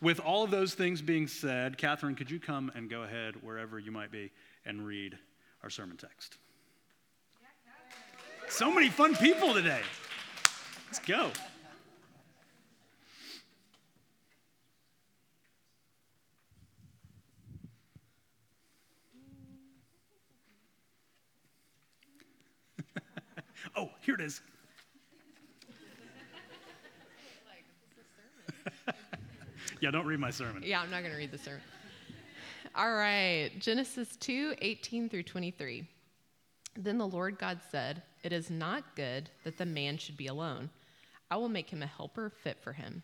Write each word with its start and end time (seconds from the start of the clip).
with 0.00 0.18
all 0.20 0.44
of 0.44 0.50
those 0.50 0.74
things 0.74 1.02
being 1.02 1.26
said, 1.26 1.76
Catherine, 1.76 2.14
could 2.14 2.30
you 2.30 2.40
come 2.40 2.72
and 2.74 2.88
go 2.88 3.02
ahead 3.02 3.34
wherever 3.42 3.78
you 3.78 3.92
might 3.92 4.10
be 4.10 4.30
and 4.64 4.86
read 4.86 5.18
our 5.62 5.68
sermon 5.70 5.96
text? 5.96 6.38
So 8.48 8.72
many 8.72 8.88
fun 8.88 9.14
people 9.14 9.54
today. 9.54 9.82
Let's 10.86 10.98
go. 11.00 11.30
oh, 23.76 23.90
here 24.00 24.14
it 24.14 24.20
is. 24.20 24.40
Yeah, 29.80 29.90
don't 29.90 30.06
read 30.06 30.20
my 30.20 30.30
sermon. 30.30 30.62
Yeah, 30.64 30.80
I'm 30.80 30.90
not 30.90 31.00
going 31.00 31.12
to 31.12 31.18
read 31.18 31.32
the 31.32 31.38
sermon. 31.38 31.62
All 32.74 32.92
right, 32.92 33.50
Genesis 33.58 34.16
2 34.16 34.54
18 34.60 35.08
through 35.08 35.24
23. 35.24 35.86
Then 36.76 36.98
the 36.98 37.06
Lord 37.06 37.38
God 37.38 37.60
said, 37.70 38.02
It 38.22 38.32
is 38.32 38.50
not 38.50 38.94
good 38.94 39.30
that 39.44 39.58
the 39.58 39.66
man 39.66 39.98
should 39.98 40.16
be 40.16 40.28
alone. 40.28 40.70
I 41.30 41.36
will 41.36 41.48
make 41.48 41.70
him 41.70 41.82
a 41.82 41.86
helper 41.86 42.30
fit 42.30 42.58
for 42.62 42.72
him. 42.72 43.02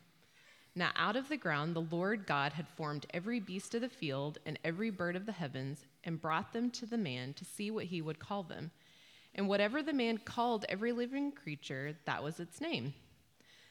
Now, 0.74 0.90
out 0.94 1.16
of 1.16 1.28
the 1.28 1.38
ground, 1.38 1.74
the 1.74 1.86
Lord 1.90 2.26
God 2.26 2.52
had 2.52 2.68
formed 2.68 3.06
every 3.14 3.40
beast 3.40 3.74
of 3.74 3.80
the 3.80 3.88
field 3.88 4.38
and 4.44 4.58
every 4.62 4.90
bird 4.90 5.16
of 5.16 5.24
the 5.24 5.32
heavens 5.32 5.86
and 6.04 6.20
brought 6.20 6.52
them 6.52 6.70
to 6.72 6.86
the 6.86 6.98
man 6.98 7.32
to 7.34 7.44
see 7.46 7.70
what 7.70 7.86
he 7.86 8.02
would 8.02 8.18
call 8.18 8.42
them. 8.42 8.70
And 9.34 9.48
whatever 9.48 9.82
the 9.82 9.94
man 9.94 10.18
called 10.18 10.66
every 10.68 10.92
living 10.92 11.32
creature, 11.32 11.96
that 12.04 12.22
was 12.22 12.40
its 12.40 12.60
name. 12.60 12.92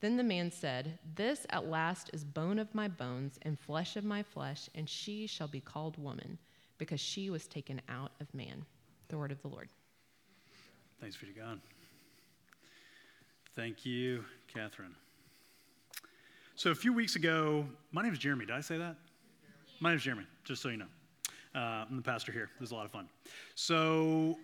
Then 0.00 0.16
the 0.16 0.22
man 0.22 0.50
said, 0.52 0.98
This 1.16 1.46
at 1.50 1.68
last 1.68 2.10
is 2.12 2.24
bone 2.24 2.58
of 2.58 2.74
my 2.74 2.86
bones 2.86 3.38
and 3.42 3.58
flesh 3.58 3.96
of 3.96 4.04
my 4.04 4.22
flesh, 4.22 4.68
and 4.74 4.88
she 4.88 5.26
shall 5.26 5.48
be 5.48 5.60
called 5.60 5.98
woman, 5.98 6.38
because 6.78 7.00
she 7.00 7.30
was 7.30 7.46
taken 7.46 7.80
out 7.88 8.12
of 8.20 8.32
man. 8.32 8.64
The 9.08 9.18
word 9.18 9.32
of 9.32 9.42
the 9.42 9.48
Lord. 9.48 9.68
Thanks 11.00 11.16
be 11.16 11.26
to 11.26 11.32
God. 11.32 11.60
Thank 13.56 13.84
you, 13.84 14.24
Catherine. 14.52 14.94
So 16.54 16.70
a 16.70 16.74
few 16.74 16.92
weeks 16.92 17.16
ago, 17.16 17.66
my 17.92 18.02
name 18.02 18.12
is 18.12 18.18
Jeremy. 18.18 18.46
Did 18.46 18.54
I 18.54 18.60
say 18.60 18.78
that? 18.78 18.96
My 19.80 19.90
name 19.90 19.96
is 19.96 20.04
Jeremy, 20.04 20.24
just 20.44 20.62
so 20.62 20.68
you 20.68 20.76
know. 20.76 20.86
Uh, 21.54 21.86
I'm 21.88 21.96
the 21.96 22.02
pastor 22.02 22.30
here. 22.30 22.50
This 22.60 22.68
is 22.68 22.72
a 22.72 22.74
lot 22.74 22.84
of 22.84 22.92
fun. 22.92 23.08
So 23.54 24.38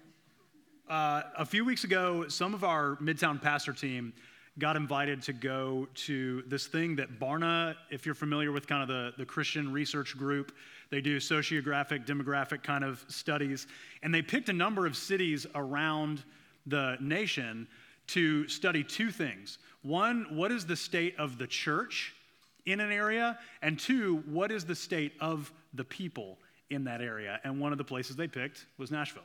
uh, 0.88 1.22
a 1.36 1.44
few 1.44 1.64
weeks 1.64 1.84
ago, 1.84 2.26
some 2.28 2.54
of 2.54 2.64
our 2.64 2.96
Midtown 2.96 3.40
pastor 3.40 3.72
team 3.72 4.12
got 4.58 4.76
invited 4.76 5.20
to 5.22 5.32
go 5.32 5.88
to 5.94 6.42
this 6.46 6.66
thing 6.66 6.94
that 6.96 7.18
Barna, 7.18 7.74
if 7.90 8.06
you're 8.06 8.14
familiar 8.14 8.52
with 8.52 8.66
kind 8.66 8.82
of 8.82 8.88
the, 8.88 9.12
the 9.18 9.26
Christian 9.26 9.72
research 9.72 10.16
group, 10.16 10.52
they 10.90 11.00
do 11.00 11.18
sociographic, 11.18 12.06
demographic 12.06 12.62
kind 12.62 12.84
of 12.84 13.04
studies. 13.08 13.66
And 14.02 14.14
they 14.14 14.22
picked 14.22 14.48
a 14.48 14.52
number 14.52 14.86
of 14.86 14.96
cities 14.96 15.46
around 15.54 16.22
the 16.66 16.96
nation 17.00 17.66
to 18.08 18.46
study 18.48 18.84
two 18.84 19.10
things. 19.10 19.58
One, 19.82 20.26
what 20.30 20.52
is 20.52 20.66
the 20.66 20.76
state 20.76 21.18
of 21.18 21.36
the 21.36 21.46
church 21.46 22.14
in 22.64 22.80
an 22.80 22.92
area? 22.92 23.38
And 23.60 23.78
two, 23.78 24.22
what 24.26 24.52
is 24.52 24.64
the 24.64 24.74
state 24.74 25.14
of 25.20 25.52
the 25.72 25.84
people 25.84 26.38
in 26.70 26.84
that 26.84 27.00
area? 27.00 27.40
And 27.42 27.60
one 27.60 27.72
of 27.72 27.78
the 27.78 27.84
places 27.84 28.14
they 28.14 28.28
picked 28.28 28.66
was 28.78 28.90
Nashville. 28.90 29.24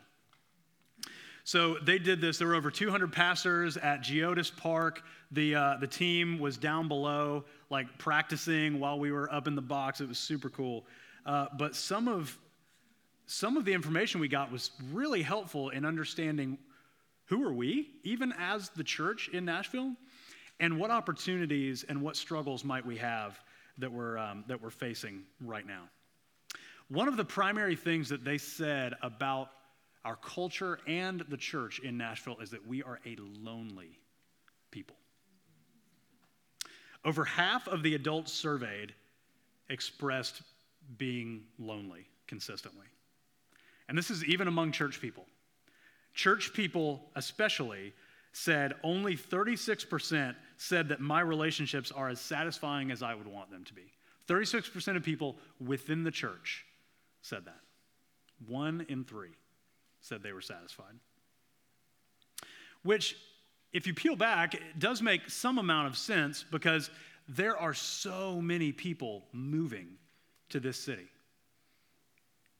So 1.49 1.79
they 1.81 1.97
did 1.97 2.21
this. 2.21 2.37
There 2.37 2.47
were 2.47 2.53
over 2.53 2.69
200 2.69 3.11
passers 3.11 3.75
at 3.75 4.01
Geodis 4.01 4.55
Park. 4.55 5.01
The, 5.31 5.55
uh, 5.55 5.77
the 5.79 5.87
team 5.87 6.37
was 6.37 6.57
down 6.57 6.87
below, 6.87 7.43
like 7.71 7.97
practicing 7.97 8.79
while 8.79 8.99
we 8.99 9.11
were 9.11 9.33
up 9.33 9.47
in 9.47 9.55
the 9.55 9.61
box. 9.63 9.99
It 9.99 10.07
was 10.07 10.19
super 10.19 10.51
cool. 10.51 10.85
Uh, 11.25 11.47
but 11.57 11.75
some 11.75 12.07
of, 12.07 12.37
some 13.25 13.57
of 13.57 13.65
the 13.65 13.73
information 13.73 14.21
we 14.21 14.27
got 14.27 14.51
was 14.51 14.69
really 14.91 15.23
helpful 15.23 15.69
in 15.69 15.85
understanding 15.85 16.59
who 17.25 17.43
are 17.43 17.51
we, 17.51 17.95
even 18.03 18.31
as 18.37 18.69
the 18.69 18.83
church 18.83 19.31
in 19.33 19.43
Nashville, 19.43 19.95
and 20.59 20.79
what 20.79 20.91
opportunities 20.91 21.83
and 21.89 21.99
what 21.99 22.15
struggles 22.15 22.63
might 22.63 22.85
we 22.85 22.97
have 22.97 23.39
that 23.79 23.91
we're, 23.91 24.19
um, 24.19 24.43
that 24.45 24.61
we're 24.61 24.69
facing 24.69 25.23
right 25.41 25.65
now. 25.65 25.89
One 26.89 27.07
of 27.07 27.17
the 27.17 27.25
primary 27.25 27.75
things 27.75 28.07
that 28.09 28.23
they 28.23 28.37
said 28.37 28.93
about 29.01 29.49
our 30.05 30.15
culture 30.15 30.79
and 30.87 31.21
the 31.29 31.37
church 31.37 31.79
in 31.79 31.97
Nashville 31.97 32.37
is 32.41 32.51
that 32.51 32.65
we 32.67 32.81
are 32.83 32.99
a 33.05 33.15
lonely 33.41 33.99
people. 34.71 34.95
Over 37.03 37.25
half 37.25 37.67
of 37.67 37.83
the 37.83 37.95
adults 37.95 38.31
surveyed 38.31 38.93
expressed 39.69 40.41
being 40.97 41.43
lonely 41.57 42.07
consistently. 42.27 42.85
And 43.87 43.97
this 43.97 44.09
is 44.09 44.23
even 44.25 44.47
among 44.47 44.71
church 44.71 45.01
people. 45.01 45.25
Church 46.13 46.53
people, 46.53 47.09
especially, 47.15 47.93
said 48.33 48.73
only 48.83 49.15
36% 49.15 50.35
said 50.57 50.89
that 50.89 50.99
my 50.99 51.21
relationships 51.21 51.91
are 51.91 52.09
as 52.09 52.19
satisfying 52.19 52.91
as 52.91 53.01
I 53.01 53.15
would 53.15 53.27
want 53.27 53.49
them 53.51 53.63
to 53.65 53.73
be. 53.73 53.91
36% 54.27 54.95
of 54.95 55.03
people 55.03 55.37
within 55.59 56.03
the 56.03 56.11
church 56.11 56.65
said 57.21 57.45
that. 57.45 57.59
One 58.47 58.85
in 58.89 59.03
three 59.03 59.31
said 60.01 60.23
they 60.23 60.33
were 60.33 60.41
satisfied. 60.41 60.93
Which, 62.83 63.15
if 63.73 63.85
you 63.85 63.93
peel 63.93 64.15
back, 64.15 64.53
it 64.53 64.79
does 64.79 65.01
make 65.01 65.29
some 65.29 65.57
amount 65.57 65.87
of 65.87 65.97
sense 65.97 66.45
because 66.49 66.89
there 67.27 67.57
are 67.57 67.73
so 67.73 68.41
many 68.41 68.71
people 68.71 69.25
moving 69.33 69.87
to 70.49 70.59
this 70.59 70.77
city. 70.77 71.07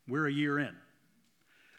We're 0.07 0.27
a 0.27 0.31
year 0.31 0.59
in. 0.59 0.75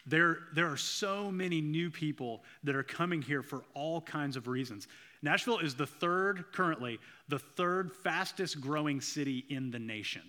There, 0.05 0.39
there 0.53 0.67
are 0.67 0.77
so 0.77 1.31
many 1.31 1.61
new 1.61 1.91
people 1.91 2.43
that 2.63 2.75
are 2.75 2.83
coming 2.83 3.21
here 3.21 3.43
for 3.43 3.63
all 3.73 4.01
kinds 4.01 4.35
of 4.35 4.47
reasons. 4.47 4.87
Nashville 5.21 5.59
is 5.59 5.75
the 5.75 5.85
third, 5.85 6.45
currently, 6.51 6.99
the 7.27 7.37
third 7.37 7.91
fastest 7.91 8.59
growing 8.59 8.99
city 8.99 9.45
in 9.49 9.69
the 9.69 9.77
nation, 9.77 10.23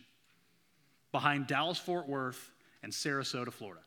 behind 1.10 1.46
Dallas 1.46 1.78
Fort 1.78 2.06
Worth 2.06 2.50
and 2.82 2.92
Sarasota, 2.92 3.50
Florida. 3.50 3.80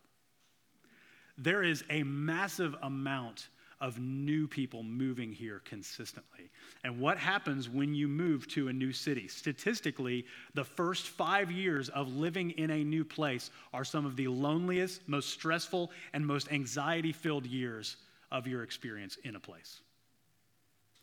There 1.38 1.64
is 1.64 1.84
a 1.90 2.04
massive 2.04 2.76
amount 2.82 3.50
of 3.82 4.00
new 4.00 4.48
people 4.48 4.84
moving 4.84 5.32
here 5.32 5.62
consistently. 5.66 6.50
And 6.84 7.00
what 7.00 7.18
happens 7.18 7.68
when 7.70 7.94
you 7.94 8.08
move 8.08 8.48
to 8.50 8.70
a 8.70 8.74
new 8.74 8.94
city? 8.94 9.28
Statistically, 9.28 10.26
the 10.54 10.64
first 10.64 11.10
five 11.10 11.52
years 11.52 11.90
of 11.90 12.16
living 12.16 12.52
in 12.52 12.72
a 12.72 12.84
new 12.84 13.04
place 13.04 13.52
are 13.74 13.84
some 13.84 14.06
of 14.06 14.16
the 14.16 14.28
loneliest, 14.30 15.08
most 15.08 15.30
stressful, 15.30 15.92
and 16.14 16.26
most 16.26 16.52
anxiety 16.52 17.12
filled 17.12 17.46
years 17.46 17.98
of 18.32 18.48
your 18.48 18.64
experience 18.64 19.18
in 19.24 19.36
a 19.36 19.40
place. 19.40 19.82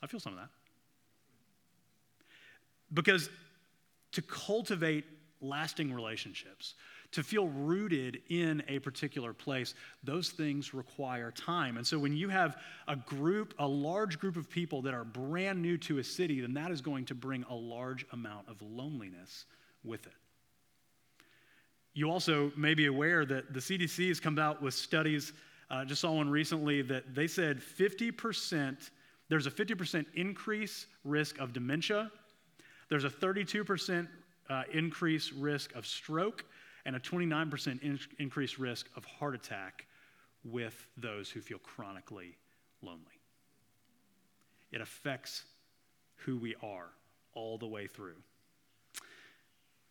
I 0.03 0.06
feel 0.06 0.20
some 0.20 0.32
of 0.32 0.38
that. 0.38 0.49
Because 2.93 3.28
to 4.12 4.22
cultivate 4.22 5.04
lasting 5.41 5.93
relationships, 5.93 6.75
to 7.12 7.23
feel 7.23 7.49
rooted 7.49 8.23
in 8.28 8.62
a 8.69 8.78
particular 8.78 9.33
place, 9.33 9.75
those 10.03 10.31
things 10.31 10.75
require 10.75 11.31
time. 11.31 11.77
And 11.77 11.87
so 11.87 11.99
when 11.99 12.17
you 12.17 12.29
have 12.31 12.56
a 12.88 12.97
group, 12.97 13.55
a 13.59 13.67
large 13.67 14.19
group 14.19 14.37
of 14.37 14.49
people 14.49 14.82
that 14.82 14.94
are 14.94 15.05
brand 15.05 15.61
new 15.61 15.76
to 15.79 15.99
a 15.99 16.05
city, 16.05 16.41
then 16.41 16.55
that 16.55 16.70
is 16.70 16.81
going 16.81 17.05
to 17.06 17.14
bring 17.14 17.44
a 17.50 17.55
large 17.55 18.06
amount 18.12 18.49
of 18.49 18.61
loneliness 18.62 19.44
with 19.85 20.06
it. 20.06 20.14
You 21.94 22.11
also 22.11 22.50
may 22.56 22.73
be 22.73 22.87
aware 22.87 23.26
that 23.26 23.53
the 23.53 23.61
CDC 23.61 24.08
has 24.08 24.19
come 24.19 24.38
out 24.38 24.62
with 24.62 24.73
studies. 24.73 25.35
Uh, 25.70 25.85
just 25.85 26.00
saw 26.00 26.12
one 26.12 26.31
recently 26.31 26.81
that 26.82 27.15
they 27.15 27.26
said 27.26 27.61
50%, 27.61 28.91
there's 29.29 29.47
a 29.47 29.50
50% 29.50 30.06
increase 30.15 30.87
risk 31.05 31.38
of 31.38 31.53
dementia, 31.53 32.11
there's 32.88 33.05
a 33.05 33.11
32% 33.11 34.08
uh, 34.49 34.62
increase 34.73 35.32
risk 35.32 35.75
of 35.75 35.87
stroke, 35.87 36.44
and 36.84 36.96
a 36.96 37.00
29% 37.00 37.82
in- 37.82 37.99
increased 38.19 38.58
risk 38.58 38.88
of 38.96 39.05
heart 39.05 39.34
attack 39.34 39.87
with 40.44 40.87
those 40.96 41.31
who 41.31 41.40
feel 41.40 41.58
chronically 41.58 42.37
lonely. 42.82 43.20
It 44.73 44.81
affects 44.81 45.44
who 46.17 46.37
we 46.37 46.55
are 46.62 46.88
all 47.34 47.58
the 47.58 47.67
way 47.67 47.87
through. 47.87 48.17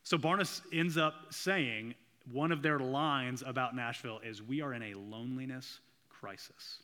So 0.03 0.17
Barna 0.17 0.61
ends 0.73 0.97
up 0.97 1.27
saying 1.29 1.95
one 2.31 2.51
of 2.51 2.61
their 2.61 2.79
lines 2.79 3.43
about 3.45 3.75
Nashville 3.75 4.19
is 4.23 4.41
We 4.41 4.61
are 4.61 4.73
in 4.73 4.83
a 4.83 4.93
loneliness 4.93 5.79
crisis. 6.09 6.79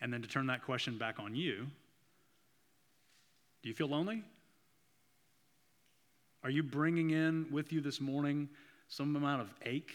And 0.00 0.12
then 0.12 0.22
to 0.22 0.28
turn 0.28 0.46
that 0.46 0.62
question 0.62 0.98
back 0.98 1.18
on 1.18 1.34
you, 1.34 1.66
do 3.62 3.68
you 3.68 3.74
feel 3.74 3.88
lonely? 3.88 4.22
Are 6.44 6.50
you 6.50 6.62
bringing 6.62 7.08
in 7.10 7.46
with 7.50 7.72
you 7.72 7.80
this 7.80 8.02
morning 8.02 8.50
some 8.88 9.16
amount 9.16 9.40
of 9.40 9.48
ache 9.64 9.94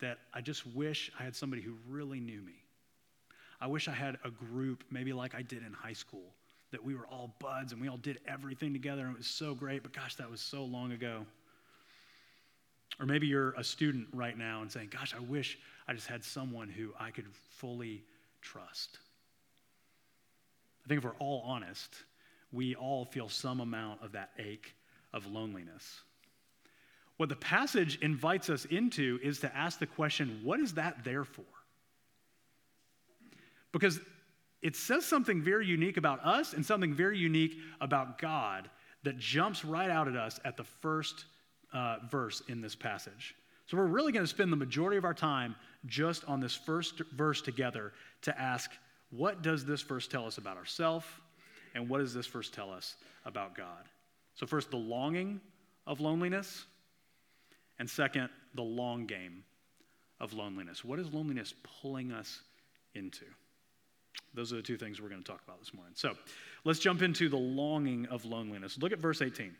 that 0.00 0.18
I 0.32 0.40
just 0.40 0.66
wish 0.66 1.12
I 1.20 1.24
had 1.24 1.36
somebody 1.36 1.60
who 1.60 1.74
really 1.86 2.20
knew 2.20 2.40
me? 2.40 2.54
I 3.60 3.66
wish 3.66 3.86
I 3.86 3.92
had 3.92 4.16
a 4.24 4.30
group, 4.30 4.82
maybe 4.90 5.12
like 5.12 5.34
I 5.34 5.42
did 5.42 5.58
in 5.58 5.74
high 5.74 5.92
school, 5.92 6.32
that 6.70 6.82
we 6.82 6.94
were 6.94 7.06
all 7.06 7.34
buds 7.38 7.72
and 7.72 7.82
we 7.82 7.88
all 7.88 7.98
did 7.98 8.18
everything 8.26 8.72
together 8.72 9.02
and 9.02 9.14
it 9.14 9.18
was 9.18 9.26
so 9.26 9.54
great, 9.54 9.82
but 9.82 9.92
gosh, 9.92 10.14
that 10.16 10.30
was 10.30 10.40
so 10.40 10.64
long 10.64 10.92
ago. 10.92 11.26
Or 12.98 13.04
maybe 13.04 13.26
you're 13.26 13.50
a 13.50 13.62
student 13.62 14.08
right 14.14 14.36
now 14.36 14.62
and 14.62 14.72
saying, 14.72 14.88
Gosh, 14.90 15.14
I 15.14 15.20
wish 15.20 15.58
I 15.86 15.92
just 15.92 16.06
had 16.06 16.24
someone 16.24 16.70
who 16.70 16.94
I 16.98 17.10
could 17.10 17.26
fully 17.58 18.04
trust. 18.40 18.98
I 20.84 20.88
think 20.88 20.98
if 20.98 21.04
we're 21.04 21.18
all 21.18 21.42
honest, 21.44 21.94
we 22.52 22.74
all 22.74 23.04
feel 23.04 23.28
some 23.28 23.60
amount 23.60 24.02
of 24.02 24.12
that 24.12 24.30
ache 24.38 24.74
of 25.12 25.26
loneliness. 25.26 26.00
What 27.16 27.28
the 27.28 27.36
passage 27.36 27.98
invites 28.00 28.50
us 28.50 28.64
into 28.64 29.18
is 29.22 29.40
to 29.40 29.56
ask 29.56 29.78
the 29.78 29.86
question 29.86 30.40
what 30.42 30.60
is 30.60 30.74
that 30.74 31.04
there 31.04 31.24
for? 31.24 31.44
Because 33.72 34.00
it 34.60 34.76
says 34.76 35.04
something 35.04 35.42
very 35.42 35.66
unique 35.66 35.96
about 35.96 36.24
us 36.24 36.52
and 36.52 36.64
something 36.64 36.94
very 36.94 37.18
unique 37.18 37.58
about 37.80 38.18
God 38.18 38.70
that 39.02 39.18
jumps 39.18 39.64
right 39.64 39.90
out 39.90 40.08
at 40.08 40.16
us 40.16 40.38
at 40.44 40.56
the 40.56 40.64
first 40.64 41.24
uh, 41.72 41.96
verse 42.10 42.42
in 42.48 42.60
this 42.60 42.74
passage. 42.74 43.34
So 43.66 43.76
we're 43.76 43.86
really 43.86 44.12
going 44.12 44.24
to 44.24 44.28
spend 44.28 44.52
the 44.52 44.56
majority 44.56 44.98
of 44.98 45.04
our 45.04 45.14
time 45.14 45.56
just 45.86 46.24
on 46.26 46.40
this 46.40 46.54
first 46.54 46.98
verse 47.14 47.40
together 47.40 47.92
to 48.22 48.40
ask 48.40 48.70
what 49.10 49.42
does 49.42 49.64
this 49.64 49.82
verse 49.82 50.06
tell 50.06 50.26
us 50.26 50.38
about 50.38 50.56
ourselves 50.56 51.06
and 51.74 51.88
what 51.88 51.98
does 51.98 52.14
this 52.14 52.26
verse 52.26 52.50
tell 52.50 52.70
us 52.70 52.96
about 53.24 53.54
God? 53.54 53.88
So, 54.34 54.46
first, 54.46 54.70
the 54.70 54.76
longing 54.76 55.40
of 55.86 56.00
loneliness, 56.00 56.64
and 57.78 57.88
second, 57.88 58.28
the 58.54 58.62
long 58.62 59.06
game 59.06 59.44
of 60.20 60.32
loneliness. 60.32 60.84
What 60.84 60.98
is 60.98 61.12
loneliness 61.12 61.54
pulling 61.80 62.12
us 62.12 62.40
into? 62.94 63.24
Those 64.34 64.52
are 64.52 64.56
the 64.56 64.62
two 64.62 64.76
things 64.76 65.00
we're 65.00 65.08
going 65.08 65.22
to 65.22 65.30
talk 65.30 65.42
about 65.44 65.58
this 65.58 65.74
morning. 65.74 65.94
So, 65.96 66.16
let's 66.64 66.78
jump 66.78 67.02
into 67.02 67.28
the 67.28 67.36
longing 67.36 68.06
of 68.06 68.24
loneliness. 68.24 68.78
Look 68.78 68.92
at 68.92 68.98
verse 68.98 69.20
18. 69.20 69.54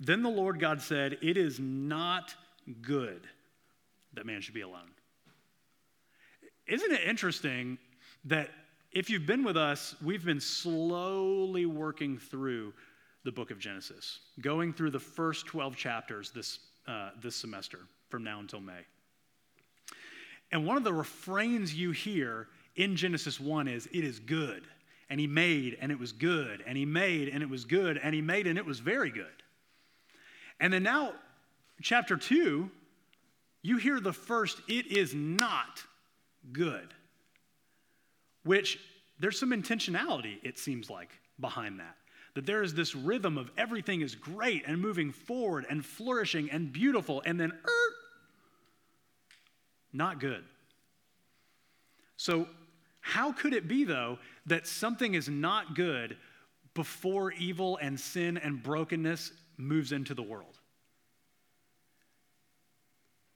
Then 0.00 0.22
the 0.22 0.30
Lord 0.30 0.58
God 0.58 0.82
said, 0.82 1.18
It 1.22 1.36
is 1.36 1.60
not 1.60 2.34
good 2.80 3.28
that 4.14 4.26
man 4.26 4.40
should 4.40 4.54
be 4.54 4.60
alone. 4.62 4.90
Isn't 6.66 6.92
it 6.92 7.02
interesting 7.06 7.78
that 8.24 8.50
if 8.92 9.08
you've 9.08 9.26
been 9.26 9.42
with 9.42 9.56
us, 9.56 9.94
we've 10.04 10.24
been 10.24 10.40
slowly 10.40 11.64
working 11.64 12.18
through 12.18 12.74
the 13.24 13.32
book 13.32 13.50
of 13.50 13.58
Genesis, 13.58 14.18
going 14.40 14.72
through 14.72 14.90
the 14.90 15.00
first 15.00 15.46
12 15.46 15.76
chapters 15.76 16.30
this, 16.30 16.58
uh, 16.86 17.10
this 17.22 17.34
semester 17.34 17.80
from 18.10 18.22
now 18.22 18.40
until 18.40 18.60
May. 18.60 18.80
And 20.50 20.66
one 20.66 20.76
of 20.76 20.84
the 20.84 20.92
refrains 20.92 21.74
you 21.74 21.92
hear 21.92 22.48
in 22.76 22.94
Genesis 22.94 23.40
1 23.40 23.66
is, 23.68 23.86
It 23.86 24.04
is 24.04 24.18
good. 24.18 24.64
And 25.08 25.20
he 25.20 25.26
made, 25.26 25.76
and 25.80 25.92
it 25.92 25.98
was 25.98 26.12
good. 26.12 26.62
And 26.66 26.76
he 26.76 26.86
made, 26.86 27.28
and 27.28 27.42
it 27.42 27.48
was 27.48 27.64
good. 27.64 27.98
And 28.02 28.14
he 28.14 28.22
made, 28.22 28.46
and 28.46 28.58
it 28.58 28.64
was 28.64 28.80
very 28.80 29.10
good. 29.10 29.26
And 30.60 30.72
then 30.72 30.82
now, 30.82 31.12
chapter 31.80 32.16
2, 32.16 32.70
you 33.62 33.76
hear 33.78 34.00
the 34.00 34.12
first, 34.12 34.60
It 34.68 34.86
is 34.86 35.14
not 35.14 35.82
good 36.52 36.92
which 38.44 38.78
there's 39.18 39.38
some 39.38 39.50
intentionality, 39.50 40.38
it 40.42 40.58
seems 40.58 40.90
like, 40.90 41.10
behind 41.40 41.80
that. 41.80 41.96
That 42.34 42.46
there 42.46 42.62
is 42.62 42.74
this 42.74 42.94
rhythm 42.94 43.36
of 43.36 43.50
everything 43.56 44.00
is 44.00 44.14
great 44.14 44.64
and 44.66 44.80
moving 44.80 45.12
forward 45.12 45.66
and 45.68 45.84
flourishing 45.84 46.50
and 46.50 46.72
beautiful, 46.72 47.22
and 47.24 47.38
then, 47.38 47.52
er, 47.52 47.92
not 49.92 50.18
good. 50.18 50.42
So, 52.16 52.48
how 53.00 53.32
could 53.32 53.52
it 53.52 53.68
be, 53.68 53.84
though, 53.84 54.18
that 54.46 54.66
something 54.66 55.14
is 55.14 55.28
not 55.28 55.74
good 55.74 56.16
before 56.74 57.32
evil 57.32 57.76
and 57.78 57.98
sin 57.98 58.38
and 58.38 58.62
brokenness 58.62 59.32
moves 59.56 59.92
into 59.92 60.14
the 60.14 60.22
world? 60.22 60.58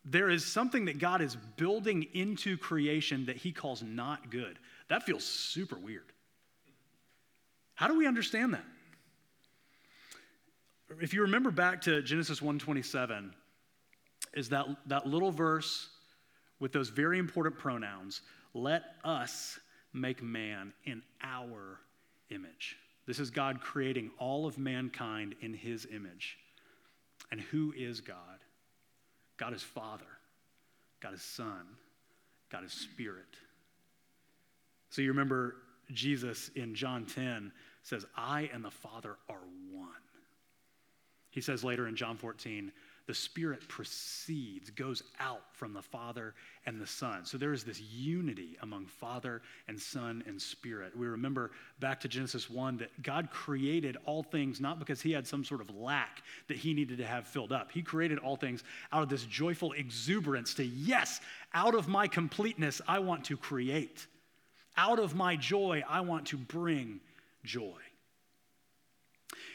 There 0.04 0.30
is 0.30 0.44
something 0.44 0.84
that 0.84 1.00
God 1.00 1.20
is 1.20 1.36
building 1.56 2.06
into 2.14 2.56
creation 2.56 3.26
that 3.26 3.36
he 3.36 3.50
calls 3.50 3.82
not 3.82 4.30
good. 4.30 4.56
That 4.88 5.02
feels 5.02 5.24
super 5.24 5.76
weird. 5.76 6.12
How 7.74 7.88
do 7.88 7.98
we 7.98 8.06
understand 8.06 8.54
that? 8.54 8.64
If 11.00 11.12
you 11.12 11.22
remember 11.22 11.50
back 11.50 11.82
to 11.82 12.00
Genesis 12.02 12.40
1:27, 12.40 13.34
is 14.34 14.48
that, 14.50 14.66
that 14.86 15.06
little 15.06 15.32
verse 15.32 15.88
with 16.60 16.72
those 16.72 16.88
very 16.88 17.18
important 17.18 17.58
pronouns, 17.58 18.22
let 18.54 18.82
us 19.04 19.58
make 19.92 20.22
man 20.22 20.72
in 20.84 21.02
our 21.22 21.80
image. 22.30 22.76
This 23.06 23.18
is 23.18 23.30
God 23.30 23.60
creating 23.60 24.10
all 24.18 24.46
of 24.46 24.58
mankind 24.58 25.34
in 25.40 25.54
his 25.54 25.86
image. 25.90 26.38
And 27.30 27.40
who 27.40 27.72
is 27.76 28.00
God? 28.00 28.38
God 29.36 29.52
is 29.52 29.62
Father, 29.62 30.04
God 31.00 31.14
is 31.14 31.22
Son, 31.22 31.66
God 32.50 32.64
is 32.64 32.72
Spirit. 32.72 33.36
So 34.90 35.02
you 35.02 35.08
remember 35.08 35.56
Jesus 35.92 36.50
in 36.54 36.74
John 36.74 37.06
10 37.06 37.52
says, 37.82 38.04
I 38.16 38.50
and 38.52 38.64
the 38.64 38.70
Father 38.70 39.16
are 39.28 39.42
one. 39.70 39.88
He 41.30 41.40
says 41.40 41.62
later 41.62 41.86
in 41.86 41.96
John 41.96 42.16
14, 42.16 42.72
the 43.06 43.14
Spirit 43.14 43.68
proceeds, 43.68 44.70
goes 44.70 45.04
out 45.20 45.42
from 45.52 45.72
the 45.72 45.82
Father 45.82 46.34
and 46.66 46.80
the 46.80 46.86
Son. 46.86 47.24
So 47.24 47.38
there 47.38 47.52
is 47.52 47.62
this 47.62 47.80
unity 47.80 48.56
among 48.62 48.86
Father 48.86 49.42
and 49.68 49.80
Son 49.80 50.24
and 50.26 50.42
Spirit. 50.42 50.96
We 50.96 51.06
remember 51.06 51.52
back 51.78 52.00
to 52.00 52.08
Genesis 52.08 52.50
1 52.50 52.78
that 52.78 53.02
God 53.02 53.30
created 53.30 53.96
all 54.06 54.24
things 54.24 54.60
not 54.60 54.80
because 54.80 55.00
he 55.00 55.12
had 55.12 55.24
some 55.24 55.44
sort 55.44 55.60
of 55.60 55.70
lack 55.70 56.22
that 56.48 56.56
he 56.56 56.74
needed 56.74 56.98
to 56.98 57.06
have 57.06 57.28
filled 57.28 57.52
up. 57.52 57.70
He 57.70 57.80
created 57.80 58.18
all 58.18 58.34
things 58.34 58.64
out 58.92 59.04
of 59.04 59.08
this 59.08 59.24
joyful 59.24 59.72
exuberance 59.72 60.54
to, 60.54 60.64
yes, 60.64 61.20
out 61.54 61.76
of 61.76 61.86
my 61.86 62.08
completeness, 62.08 62.80
I 62.88 62.98
want 62.98 63.24
to 63.26 63.36
create. 63.36 64.08
Out 64.76 64.98
of 64.98 65.14
my 65.14 65.36
joy, 65.36 65.82
I 65.88 66.00
want 66.00 66.26
to 66.28 66.36
bring 66.36 67.00
joy. 67.44 67.78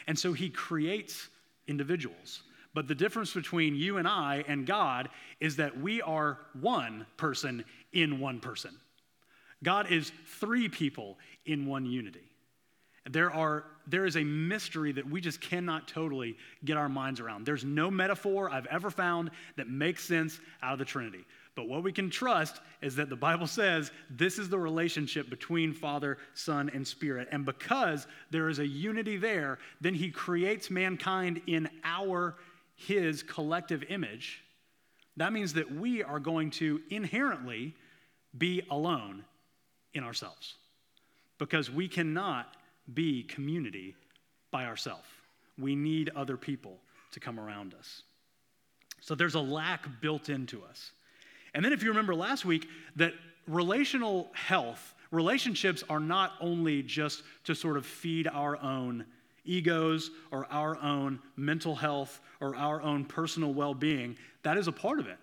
And 0.07 0.17
so 0.17 0.33
he 0.33 0.49
creates 0.49 1.29
individuals. 1.67 2.43
But 2.73 2.87
the 2.87 2.95
difference 2.95 3.33
between 3.33 3.75
you 3.75 3.97
and 3.97 4.07
I 4.07 4.43
and 4.47 4.65
God 4.65 5.09
is 5.39 5.57
that 5.57 5.79
we 5.79 6.01
are 6.01 6.39
one 6.59 7.05
person 7.17 7.65
in 7.91 8.19
one 8.19 8.39
person. 8.39 8.71
God 9.63 9.91
is 9.91 10.11
three 10.25 10.69
people 10.69 11.17
in 11.45 11.65
one 11.65 11.85
unity. 11.85 12.23
There, 13.09 13.31
are, 13.31 13.65
there 13.87 14.05
is 14.05 14.15
a 14.15 14.23
mystery 14.23 14.91
that 14.93 15.07
we 15.07 15.21
just 15.21 15.41
cannot 15.41 15.87
totally 15.87 16.37
get 16.63 16.77
our 16.77 16.89
minds 16.89 17.19
around. 17.19 17.45
There's 17.45 17.65
no 17.65 17.91
metaphor 17.91 18.49
I've 18.49 18.67
ever 18.67 18.89
found 18.89 19.31
that 19.57 19.67
makes 19.67 20.05
sense 20.05 20.39
out 20.61 20.73
of 20.73 20.79
the 20.79 20.85
Trinity. 20.85 21.25
But 21.55 21.67
what 21.67 21.83
we 21.83 21.91
can 21.91 22.09
trust 22.09 22.61
is 22.81 22.95
that 22.95 23.09
the 23.09 23.15
Bible 23.15 23.47
says 23.47 23.91
this 24.09 24.39
is 24.39 24.47
the 24.49 24.57
relationship 24.57 25.29
between 25.29 25.73
Father, 25.73 26.17
Son, 26.33 26.71
and 26.73 26.87
Spirit. 26.87 27.27
And 27.31 27.45
because 27.45 28.07
there 28.29 28.47
is 28.47 28.59
a 28.59 28.67
unity 28.67 29.17
there, 29.17 29.59
then 29.81 29.93
He 29.93 30.11
creates 30.11 30.69
mankind 30.69 31.41
in 31.47 31.69
our, 31.83 32.37
His 32.75 33.21
collective 33.21 33.83
image. 33.89 34.43
That 35.17 35.33
means 35.33 35.53
that 35.53 35.69
we 35.73 36.03
are 36.03 36.19
going 36.19 36.51
to 36.51 36.81
inherently 36.89 37.75
be 38.37 38.61
alone 38.69 39.25
in 39.93 40.03
ourselves 40.03 40.55
because 41.37 41.69
we 41.69 41.87
cannot 41.87 42.55
be 42.93 43.23
community 43.23 43.95
by 44.51 44.65
ourselves. 44.65 45.07
We 45.57 45.75
need 45.75 46.11
other 46.15 46.37
people 46.37 46.77
to 47.11 47.19
come 47.19 47.39
around 47.39 47.73
us. 47.73 48.03
So 49.01 49.15
there's 49.15 49.35
a 49.35 49.41
lack 49.41 50.01
built 50.01 50.29
into 50.29 50.63
us. 50.63 50.91
And 51.53 51.63
then, 51.63 51.73
if 51.73 51.83
you 51.83 51.89
remember 51.89 52.15
last 52.15 52.45
week, 52.45 52.67
that 52.95 53.13
relational 53.47 54.29
health, 54.33 54.93
relationships 55.11 55.83
are 55.89 55.99
not 55.99 56.33
only 56.39 56.81
just 56.83 57.23
to 57.45 57.55
sort 57.55 57.77
of 57.77 57.85
feed 57.85 58.27
our 58.27 58.61
own 58.61 59.05
egos 59.43 60.11
or 60.31 60.45
our 60.51 60.77
own 60.81 61.19
mental 61.35 61.75
health 61.75 62.21
or 62.39 62.55
our 62.55 62.81
own 62.81 63.05
personal 63.05 63.53
well 63.53 63.73
being, 63.73 64.15
that 64.43 64.57
is 64.57 64.67
a 64.67 64.71
part 64.71 64.99
of 64.99 65.07
it. 65.07 65.17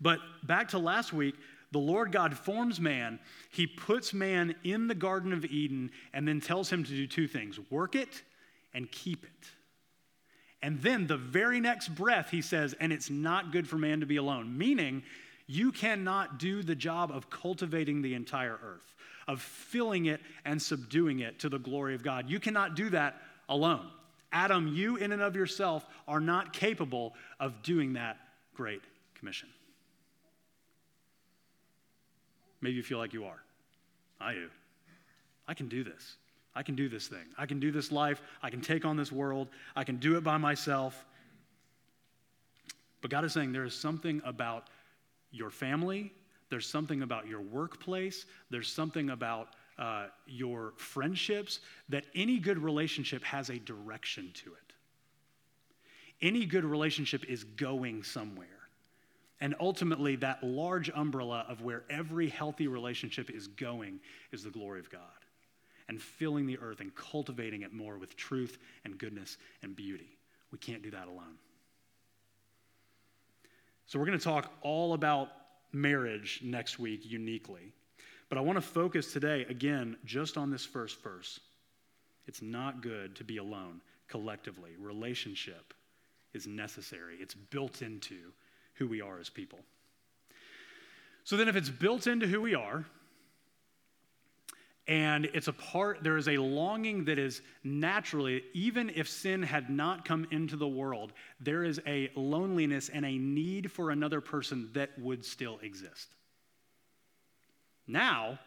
But 0.00 0.18
back 0.44 0.68
to 0.68 0.78
last 0.78 1.12
week, 1.12 1.34
the 1.72 1.78
Lord 1.78 2.12
God 2.12 2.36
forms 2.36 2.80
man. 2.80 3.18
He 3.50 3.66
puts 3.66 4.12
man 4.12 4.54
in 4.64 4.88
the 4.88 4.94
Garden 4.94 5.32
of 5.32 5.44
Eden 5.44 5.90
and 6.12 6.26
then 6.26 6.40
tells 6.40 6.70
him 6.70 6.84
to 6.84 6.90
do 6.90 7.06
two 7.06 7.26
things 7.26 7.58
work 7.70 7.94
it 7.94 8.22
and 8.74 8.90
keep 8.90 9.24
it. 9.24 9.48
And 10.66 10.82
then 10.82 11.06
the 11.06 11.16
very 11.16 11.60
next 11.60 11.94
breath, 11.94 12.28
he 12.28 12.42
says, 12.42 12.74
and 12.80 12.92
it's 12.92 13.08
not 13.08 13.52
good 13.52 13.68
for 13.68 13.78
man 13.78 14.00
to 14.00 14.06
be 14.06 14.16
alone, 14.16 14.58
meaning 14.58 15.04
You 15.46 15.70
cannot 15.70 16.38
do 16.38 16.62
the 16.62 16.74
job 16.74 17.10
of 17.12 17.30
cultivating 17.30 18.02
the 18.02 18.14
entire 18.14 18.58
earth, 18.62 18.94
of 19.28 19.40
filling 19.40 20.06
it 20.06 20.20
and 20.44 20.60
subduing 20.60 21.20
it 21.20 21.38
to 21.40 21.48
the 21.48 21.58
glory 21.58 21.94
of 21.94 22.02
God. 22.02 22.28
You 22.28 22.40
cannot 22.40 22.74
do 22.74 22.90
that 22.90 23.22
alone. 23.48 23.86
Adam, 24.32 24.68
you 24.68 24.96
in 24.96 25.12
and 25.12 25.22
of 25.22 25.36
yourself 25.36 25.86
are 26.08 26.20
not 26.20 26.52
capable 26.52 27.14
of 27.38 27.62
doing 27.62 27.92
that 27.92 28.18
great 28.54 28.82
commission. 29.14 29.48
Maybe 32.60 32.74
you 32.74 32.82
feel 32.82 32.98
like 32.98 33.12
you 33.12 33.24
are. 33.24 33.40
I 34.20 34.32
do. 34.32 34.48
I 35.46 35.54
can 35.54 35.68
do 35.68 35.84
this. 35.84 36.16
I 36.56 36.62
can 36.62 36.74
do 36.74 36.88
this 36.88 37.06
thing. 37.06 37.26
I 37.36 37.44
can 37.44 37.60
do 37.60 37.70
this 37.70 37.92
life. 37.92 38.22
I 38.42 38.48
can 38.48 38.62
take 38.62 38.86
on 38.86 38.96
this 38.96 39.12
world. 39.12 39.48
I 39.76 39.84
can 39.84 39.96
do 39.96 40.16
it 40.16 40.24
by 40.24 40.38
myself. 40.38 41.04
But 43.02 43.10
God 43.10 43.26
is 43.26 43.34
saying 43.34 43.52
there 43.52 43.66
is 43.66 43.74
something 43.74 44.22
about 44.24 44.68
your 45.30 45.50
family, 45.50 46.12
there's 46.48 46.66
something 46.66 47.02
about 47.02 47.28
your 47.28 47.42
workplace, 47.42 48.24
there's 48.48 48.72
something 48.72 49.10
about 49.10 49.48
uh, 49.78 50.06
your 50.26 50.72
friendships 50.78 51.60
that 51.90 52.06
any 52.14 52.38
good 52.38 52.56
relationship 52.58 53.22
has 53.22 53.50
a 53.50 53.58
direction 53.58 54.30
to 54.32 54.54
it. 54.54 54.72
Any 56.22 56.46
good 56.46 56.64
relationship 56.64 57.26
is 57.26 57.44
going 57.44 58.02
somewhere. 58.02 58.48
And 59.42 59.54
ultimately, 59.60 60.16
that 60.16 60.42
large 60.42 60.88
umbrella 60.94 61.44
of 61.50 61.60
where 61.60 61.84
every 61.90 62.30
healthy 62.30 62.66
relationship 62.66 63.28
is 63.28 63.46
going 63.46 64.00
is 64.32 64.42
the 64.42 64.48
glory 64.48 64.80
of 64.80 64.88
God 64.88 65.02
and 65.88 66.00
filling 66.00 66.46
the 66.46 66.58
earth 66.58 66.80
and 66.80 66.94
cultivating 66.94 67.62
it 67.62 67.72
more 67.72 67.98
with 67.98 68.16
truth 68.16 68.58
and 68.84 68.98
goodness 68.98 69.38
and 69.62 69.76
beauty. 69.76 70.18
We 70.52 70.58
can't 70.58 70.82
do 70.82 70.90
that 70.90 71.06
alone. 71.06 71.38
So, 73.86 73.98
we're 73.98 74.06
going 74.06 74.18
to 74.18 74.24
talk 74.24 74.52
all 74.62 74.94
about 74.94 75.28
marriage 75.72 76.40
next 76.42 76.78
week 76.78 77.02
uniquely. 77.04 77.72
But 78.28 78.38
I 78.38 78.40
want 78.40 78.56
to 78.56 78.62
focus 78.62 79.12
today, 79.12 79.46
again, 79.48 79.96
just 80.04 80.36
on 80.36 80.50
this 80.50 80.64
first 80.64 81.00
verse. 81.02 81.38
It's 82.26 82.42
not 82.42 82.82
good 82.82 83.14
to 83.16 83.24
be 83.24 83.36
alone 83.36 83.80
collectively. 84.08 84.72
Relationship 84.78 85.74
is 86.34 86.46
necessary, 86.46 87.16
it's 87.20 87.34
built 87.34 87.82
into 87.82 88.16
who 88.74 88.88
we 88.88 89.00
are 89.00 89.18
as 89.18 89.30
people. 89.30 89.60
So 91.24 91.36
then, 91.36 91.48
if 91.48 91.56
it's 91.56 91.70
built 91.70 92.06
into 92.06 92.26
who 92.26 92.40
we 92.40 92.54
are, 92.54 92.84
and 94.88 95.24
it's 95.34 95.48
a 95.48 95.52
part, 95.52 96.04
there 96.04 96.16
is 96.16 96.28
a 96.28 96.38
longing 96.38 97.04
that 97.06 97.18
is 97.18 97.42
naturally, 97.64 98.44
even 98.54 98.90
if 98.94 99.08
sin 99.08 99.42
had 99.42 99.68
not 99.68 100.04
come 100.04 100.28
into 100.30 100.56
the 100.56 100.68
world, 100.68 101.12
there 101.40 101.64
is 101.64 101.80
a 101.86 102.10
loneliness 102.14 102.88
and 102.88 103.04
a 103.04 103.18
need 103.18 103.72
for 103.72 103.90
another 103.90 104.20
person 104.20 104.70
that 104.74 104.96
would 104.98 105.24
still 105.24 105.58
exist. 105.62 106.14
Now, 107.88 108.38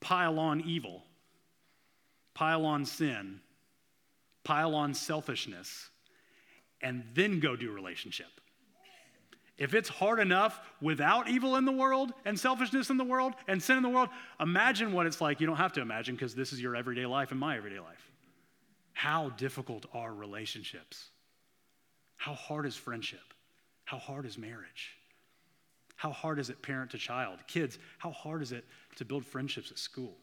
pile 0.00 0.38
on 0.38 0.60
evil, 0.60 1.02
pile 2.34 2.64
on 2.64 2.84
sin, 2.84 3.40
pile 4.44 4.74
on 4.74 4.94
selfishness, 4.94 5.88
and 6.80 7.04
then 7.14 7.40
go 7.40 7.56
do 7.56 7.72
relationship. 7.72 8.40
If 9.62 9.74
it's 9.74 9.88
hard 9.88 10.18
enough 10.18 10.60
without 10.80 11.28
evil 11.28 11.54
in 11.54 11.64
the 11.64 11.70
world 11.70 12.12
and 12.24 12.36
selfishness 12.36 12.90
in 12.90 12.96
the 12.96 13.04
world 13.04 13.34
and 13.46 13.62
sin 13.62 13.76
in 13.76 13.84
the 13.84 13.88
world, 13.88 14.08
imagine 14.40 14.92
what 14.92 15.06
it's 15.06 15.20
like. 15.20 15.40
You 15.40 15.46
don't 15.46 15.54
have 15.54 15.74
to 15.74 15.80
imagine 15.80 16.16
because 16.16 16.34
this 16.34 16.52
is 16.52 16.60
your 16.60 16.74
everyday 16.74 17.06
life 17.06 17.30
and 17.30 17.38
my 17.38 17.56
everyday 17.56 17.78
life. 17.78 18.10
How 18.92 19.28
difficult 19.28 19.86
are 19.94 20.12
relationships? 20.12 21.10
How 22.16 22.34
hard 22.34 22.66
is 22.66 22.74
friendship? 22.74 23.20
How 23.84 23.98
hard 23.98 24.26
is 24.26 24.36
marriage? 24.36 24.96
How 25.94 26.10
hard 26.10 26.40
is 26.40 26.50
it 26.50 26.60
parent 26.60 26.90
to 26.90 26.98
child? 26.98 27.38
Kids, 27.46 27.78
how 27.98 28.10
hard 28.10 28.42
is 28.42 28.50
it 28.50 28.64
to 28.96 29.04
build 29.04 29.24
friendships 29.24 29.70
at 29.70 29.78
school? 29.78 30.16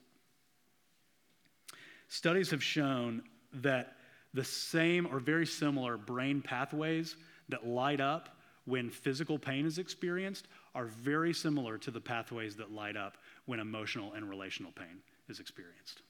Studies 2.09 2.51
have 2.51 2.61
shown 2.61 3.23
that 3.53 3.95
the 4.33 4.43
same 4.43 5.07
or 5.07 5.17
very 5.17 5.45
similar 5.45 5.95
brain 5.95 6.41
pathways 6.41 7.15
that 7.47 7.65
light 7.65 8.01
up 8.01 8.35
when 8.69 8.89
physical 8.89 9.39
pain 9.39 9.65
is 9.65 9.79
experienced 9.79 10.47
are 10.75 10.85
very 10.85 11.33
similar 11.33 11.77
to 11.79 11.91
the 11.91 11.99
pathways 11.99 12.55
that 12.55 12.71
light 12.71 12.95
up 12.95 13.17
when 13.45 13.59
emotional 13.59 14.13
and 14.13 14.29
relational 14.29 14.71
pain 14.71 15.01
is 15.27 15.39
experienced. 15.39 16.01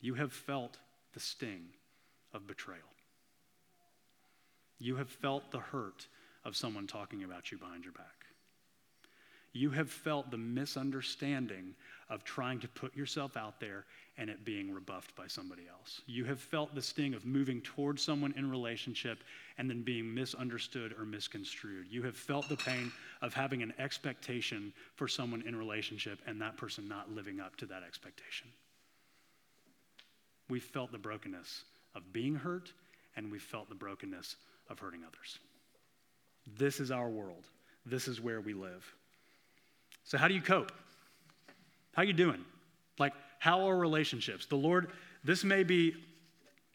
You 0.00 0.14
have 0.14 0.32
felt 0.32 0.76
the 1.14 1.20
sting 1.20 1.64
of 2.32 2.46
betrayal. 2.46 2.80
You 4.78 4.96
have 4.96 5.08
felt 5.08 5.50
the 5.50 5.58
hurt 5.58 6.06
of 6.44 6.56
someone 6.56 6.86
talking 6.86 7.24
about 7.24 7.50
you 7.50 7.58
behind 7.58 7.84
your 7.84 7.94
back. 7.94 8.17
You 9.52 9.70
have 9.70 9.90
felt 9.90 10.30
the 10.30 10.38
misunderstanding 10.38 11.74
of 12.10 12.24
trying 12.24 12.60
to 12.60 12.68
put 12.68 12.96
yourself 12.96 13.36
out 13.36 13.60
there 13.60 13.84
and 14.16 14.28
it 14.28 14.44
being 14.44 14.72
rebuffed 14.72 15.14
by 15.14 15.26
somebody 15.26 15.62
else. 15.70 16.02
You 16.06 16.24
have 16.24 16.40
felt 16.40 16.74
the 16.74 16.82
sting 16.82 17.14
of 17.14 17.24
moving 17.24 17.60
towards 17.60 18.02
someone 18.02 18.34
in 18.36 18.50
relationship 18.50 19.18
and 19.58 19.70
then 19.70 19.82
being 19.82 20.12
misunderstood 20.12 20.94
or 20.98 21.04
misconstrued. 21.04 21.86
You 21.88 22.02
have 22.02 22.16
felt 22.16 22.48
the 22.48 22.56
pain 22.56 22.90
of 23.22 23.32
having 23.32 23.62
an 23.62 23.72
expectation 23.78 24.72
for 24.96 25.06
someone 25.06 25.42
in 25.46 25.54
relationship 25.54 26.18
and 26.26 26.40
that 26.40 26.56
person 26.56 26.88
not 26.88 27.12
living 27.14 27.38
up 27.40 27.56
to 27.56 27.66
that 27.66 27.84
expectation. 27.84 28.48
We've 30.48 30.64
felt 30.64 30.90
the 30.90 30.98
brokenness 30.98 31.62
of 31.94 32.12
being 32.12 32.34
hurt 32.34 32.72
and 33.16 33.30
we've 33.30 33.42
felt 33.42 33.68
the 33.68 33.74
brokenness 33.74 34.36
of 34.68 34.78
hurting 34.78 35.02
others. 35.04 35.38
This 36.56 36.80
is 36.80 36.90
our 36.90 37.08
world. 37.08 37.44
This 37.86 38.08
is 38.08 38.20
where 38.20 38.40
we 38.40 38.54
live. 38.54 38.94
So 40.08 40.16
how 40.16 40.26
do 40.26 40.32
you 40.32 40.40
cope? 40.40 40.72
How 41.92 42.00
you 42.00 42.14
doing? 42.14 42.42
Like 42.98 43.12
how 43.38 43.68
are 43.68 43.76
relationships? 43.76 44.46
The 44.46 44.56
Lord, 44.56 44.90
this 45.22 45.44
may 45.44 45.64
be 45.64 45.94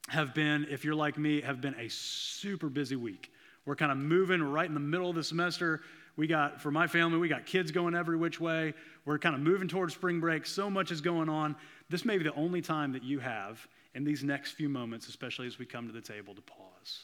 have 0.09 0.35
been 0.35 0.67
if 0.69 0.85
you're 0.85 0.93
like 0.93 1.17
me 1.17 1.41
have 1.41 1.59
been 1.59 1.73
a 1.79 1.89
super 1.89 2.69
busy 2.69 2.95
week. 2.95 3.31
We're 3.65 3.75
kind 3.75 3.91
of 3.91 3.97
moving 3.97 4.43
right 4.43 4.67
in 4.67 4.75
the 4.75 4.79
middle 4.79 5.09
of 5.09 5.15
the 5.15 5.23
semester. 5.23 5.81
We 6.15 6.27
got 6.27 6.61
for 6.61 6.69
my 6.69 6.85
family, 6.85 7.17
we 7.17 7.27
got 7.27 7.47
kids 7.47 7.71
going 7.71 7.95
every 7.95 8.17
which 8.17 8.39
way. 8.39 8.75
We're 9.03 9.17
kind 9.17 9.33
of 9.33 9.41
moving 9.41 9.67
towards 9.67 9.95
spring 9.95 10.19
break. 10.19 10.45
So 10.45 10.69
much 10.69 10.91
is 10.91 11.01
going 11.01 11.27
on. 11.27 11.55
This 11.89 12.05
may 12.05 12.19
be 12.19 12.23
the 12.23 12.35
only 12.35 12.61
time 12.61 12.91
that 12.91 13.01
you 13.01 13.17
have 13.17 13.67
in 13.95 14.03
these 14.03 14.23
next 14.23 14.51
few 14.51 14.69
moments, 14.69 15.07
especially 15.07 15.47
as 15.47 15.57
we 15.57 15.65
come 15.65 15.87
to 15.87 15.93
the 15.93 16.01
table 16.01 16.35
to 16.35 16.41
pause. 16.41 16.99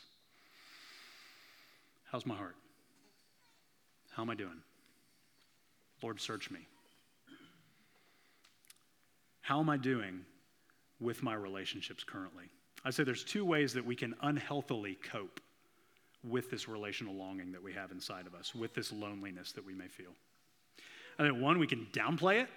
How's 2.12 2.28
my 2.28 2.36
heart? 2.36 2.56
How 4.12 4.22
am 4.22 4.30
I 4.30 4.36
doing? 4.36 4.62
Lord, 6.02 6.20
search 6.20 6.50
me. 6.52 6.60
How 9.42 9.60
am 9.60 9.70
I 9.70 9.78
doing 9.78 10.22
with 11.00 11.24
my 11.24 11.34
relationships 11.34 12.04
currently? 12.04 12.46
I 12.86 12.92
say 12.92 13.04
there's 13.04 13.24
two 13.24 13.44
ways 13.44 13.74
that 13.74 13.86
we 13.86 13.96
can 13.96 14.16
unhealthily 14.22 14.98
cope 15.12 15.40
with 16.24 16.52
this 16.52 16.68
relational 16.68 17.16
longing 17.16 17.52
that 17.54 17.64
we 17.64 17.74
have 17.74 17.92
inside 17.92 18.28
of 18.28 18.36
us, 18.36 18.54
with 18.54 18.74
this 18.74 18.92
loneliness 18.92 19.52
that 19.54 19.66
we 19.66 19.74
may 19.74 19.88
feel. 19.88 20.12
I 21.18 21.24
think 21.24 21.42
one, 21.42 21.60
we 21.60 21.68
can 21.68 21.88
downplay 21.92 22.42
it, 22.42 22.50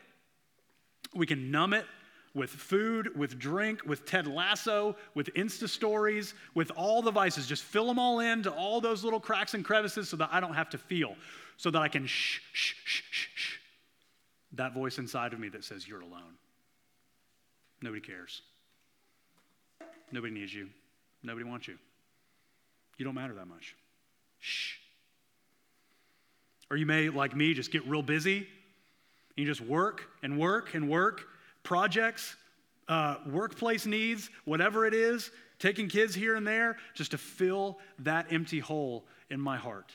we 1.14 1.26
can 1.26 1.50
numb 1.50 1.72
it 1.72 1.86
with 2.34 2.50
food, 2.50 3.16
with 3.16 3.38
drink, 3.38 3.82
with 3.84 4.06
Ted 4.06 4.26
Lasso, 4.26 4.96
with 5.14 5.32
Insta 5.34 5.68
stories, 5.68 6.34
with 6.54 6.70
all 6.76 7.02
the 7.02 7.10
vices. 7.10 7.46
Just 7.46 7.62
fill 7.62 7.86
them 7.86 7.98
all 7.98 8.20
in 8.20 8.42
to 8.44 8.50
all 8.50 8.80
those 8.80 9.04
little 9.04 9.20
cracks 9.20 9.54
and 9.54 9.64
crevices 9.64 10.08
so 10.08 10.16
that 10.16 10.30
I 10.32 10.40
don't 10.40 10.54
have 10.54 10.70
to 10.70 10.78
feel, 10.78 11.14
so 11.56 11.70
that 11.70 11.82
I 11.82 11.88
can 11.88 12.06
shh, 12.06 12.40
shh, 12.52 12.74
shh, 12.84 13.02
shh, 13.10 13.28
shh. 13.34 13.56
That 14.54 14.72
voice 14.72 14.98
inside 14.98 15.32
of 15.32 15.40
me 15.40 15.48
that 15.50 15.64
says, 15.64 15.86
You're 15.86 16.00
alone. 16.00 16.36
Nobody 17.82 18.00
cares. 18.00 18.42
Nobody 20.10 20.32
needs 20.32 20.54
you. 20.54 20.68
Nobody 21.22 21.44
wants 21.44 21.68
you. 21.68 21.78
You 22.96 23.04
don't 23.04 23.14
matter 23.14 23.34
that 23.34 23.46
much. 23.46 23.74
Shh. 24.38 24.76
Or 26.70 26.76
you 26.76 26.86
may, 26.86 27.08
like 27.08 27.34
me, 27.36 27.52
just 27.54 27.70
get 27.70 27.86
real 27.86 28.02
busy. 28.02 28.36
And 28.36 28.46
you 29.36 29.46
just 29.46 29.60
work 29.60 30.04
and 30.22 30.38
work 30.38 30.74
and 30.74 30.88
work 30.88 31.26
projects, 31.62 32.36
uh, 32.88 33.16
workplace 33.26 33.86
needs, 33.86 34.30
whatever 34.44 34.86
it 34.86 34.94
is, 34.94 35.30
taking 35.58 35.88
kids 35.88 36.14
here 36.14 36.34
and 36.34 36.46
there, 36.46 36.76
just 36.94 37.12
to 37.12 37.18
fill 37.18 37.78
that 38.00 38.32
empty 38.32 38.58
hole 38.58 39.04
in 39.30 39.40
my 39.40 39.56
heart. 39.56 39.92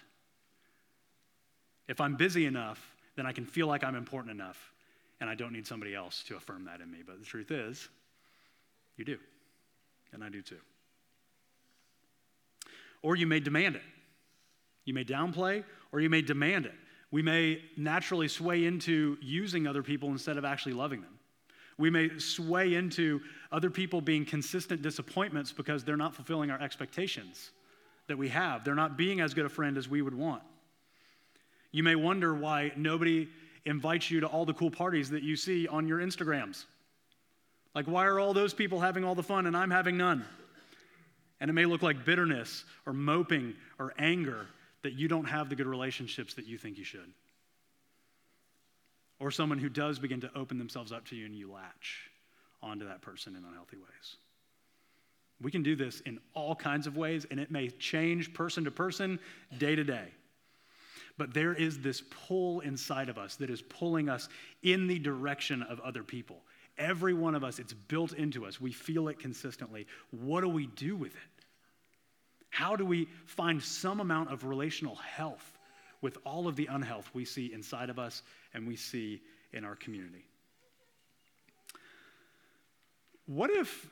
If 1.88 2.01
I'm 2.01 2.15
busy 2.15 2.45
enough, 2.45 2.95
then 3.15 3.25
I 3.25 3.31
can 3.31 3.45
feel 3.45 3.67
like 3.67 3.83
I'm 3.83 3.95
important 3.95 4.31
enough, 4.31 4.71
and 5.19 5.29
I 5.29 5.36
don't 5.36 5.53
need 5.53 5.67
somebody 5.67 5.95
else 5.95 6.24
to 6.27 6.36
affirm 6.36 6.65
that 6.65 6.81
in 6.81 6.91
me. 6.91 7.00
But 7.05 7.19
the 7.19 7.25
truth 7.25 7.51
is, 7.51 7.89
you 8.95 9.05
do, 9.05 9.17
and 10.13 10.24
I 10.24 10.29
do 10.29 10.41
too. 10.41 10.59
Or 13.01 13.15
you 13.15 13.27
may 13.27 13.39
demand 13.39 13.75
it. 13.75 13.83
You 14.86 14.93
may 14.93 15.03
downplay, 15.03 15.63
or 15.91 16.00
you 16.00 16.09
may 16.09 16.21
demand 16.21 16.65
it. 16.65 16.74
We 17.12 17.21
may 17.21 17.62
naturally 17.75 18.27
sway 18.27 18.65
into 18.65 19.17
using 19.21 19.67
other 19.67 19.83
people 19.83 20.09
instead 20.09 20.38
of 20.38 20.45
actually 20.45 20.74
loving 20.74 21.01
them. 21.01 21.16
We 21.77 21.89
may 21.89 22.17
sway 22.17 22.74
into 22.74 23.22
other 23.51 23.69
people 23.69 24.01
being 24.01 24.25
consistent 24.25 24.81
disappointments 24.81 25.51
because 25.51 25.84
they're 25.84 25.98
not 25.98 26.15
fulfilling 26.15 26.50
our 26.50 26.60
expectations 26.60 27.51
that 28.07 28.17
we 28.17 28.29
have. 28.29 28.63
They're 28.63 28.75
not 28.75 28.98
being 28.98 29.19
as 29.19 29.34
good 29.34 29.46
a 29.46 29.50
friend 29.50 29.77
as 29.77 29.88
we 29.88 30.01
would 30.01 30.15
want. 30.15 30.41
You 31.72 31.84
may 31.84 31.96
wonder 31.96 32.34
why 32.34 32.72
nobody 32.75 33.27
invites 33.65 34.10
you 34.10 34.22
to 34.22 34.27
all 34.27 34.46
the 34.46 34.53
cool 34.53 34.72
parties 34.72 35.10
that 35.12 35.24
you 35.24 35.36
see 35.36 35.67
on 35.67 35.88
your 35.88 36.00
Instagrams. 36.00 36.65
Like, 37.75 37.86
why 37.86 38.05
are 38.05 38.19
all 38.19 38.34
those 38.34 38.53
people 38.53 38.79
having 38.79 39.03
all 39.03 39.13
the 39.13 39.22
fun 39.22 39.46
and 39.46 39.55
I'm 39.55 39.69
having 39.69 39.98
none? 39.98 40.25
And 41.39 41.50
it 41.50 41.53
may 41.53 41.65
look 41.65 41.84
like 41.84 42.05
bitterness 42.05 42.63
or 42.88 42.93
moping 42.93 43.53
or 43.77 43.93
anger 44.00 44.48
that 44.81 44.93
you 44.93 45.07
don't 45.07 45.25
have 45.25 45.50
the 45.50 45.55
good 45.55 45.67
relationships 45.67 46.34
that 46.36 46.48
you 46.48 46.57
think 46.57 46.77
you 46.77 46.84
should. 46.84 47.12
Or 49.19 49.31
someone 49.31 49.57
who 49.57 49.69
does 49.69 50.00
begin 50.00 50.21
to 50.21 50.31
open 50.36 50.57
themselves 50.57 50.91
up 50.91 51.05
to 51.07 51.15
you 51.15 51.25
and 51.25 51.36
you 51.36 51.51
latch 51.51 52.12
onto 52.62 52.86
that 52.86 53.01
person 53.01 53.36
in 53.36 53.43
unhealthy 53.43 53.77
ways. 53.77 54.17
We 55.41 55.51
can 55.51 55.63
do 55.63 55.75
this 55.75 56.01
in 56.01 56.19
all 56.33 56.55
kinds 56.55 56.88
of 56.88 56.97
ways, 56.97 57.25
and 57.29 57.39
it 57.39 57.51
may 57.51 57.69
change 57.69 58.33
person 58.33 58.63
to 58.65 58.71
person, 58.71 59.19
day 59.57 59.75
to 59.75 59.83
day. 59.83 60.07
But 61.17 61.33
there 61.33 61.53
is 61.53 61.79
this 61.79 62.01
pull 62.27 62.59
inside 62.62 63.09
of 63.09 63.17
us 63.17 63.36
that 63.38 63.50
is 63.50 63.62
pulling 63.62 64.09
us 64.09 64.29
in 64.63 64.88
the 64.88 65.00
direction 65.00 65.63
of 65.63 65.79
other 65.79 66.03
people. 66.03 66.43
Every 66.77 67.13
one 67.13 67.33
of 67.33 67.43
us, 67.43 67.57
it's 67.57 67.74
built 67.74 68.13
into 68.13 68.45
us. 68.45 68.62
We 68.62 68.71
feel 68.71 69.07
it 69.07 69.19
consistently. 69.19 69.88
What 70.12 70.41
do 70.41 70.50
we 70.50 70.67
do 70.67 70.95
with 70.95 71.15
it? 71.15 71.45
How 72.50 72.75
do 72.75 72.86
we 72.86 73.07
find 73.25 73.62
some 73.62 74.00
amount 74.00 74.31
of 74.31 74.43
relational 74.43 74.95
health 74.95 75.56
with 76.01 76.17
all 76.25 76.47
of 76.47 76.55
the 76.55 76.67
unhealth 76.67 77.09
we 77.13 77.25
see 77.25 77.51
inside 77.53 77.89
of 77.89 77.99
us 77.99 78.21
and 78.53 78.67
we 78.67 78.75
see 78.75 79.21
in 79.53 79.65
our 79.65 79.75
community? 79.75 80.25
What 83.25 83.49
if 83.49 83.89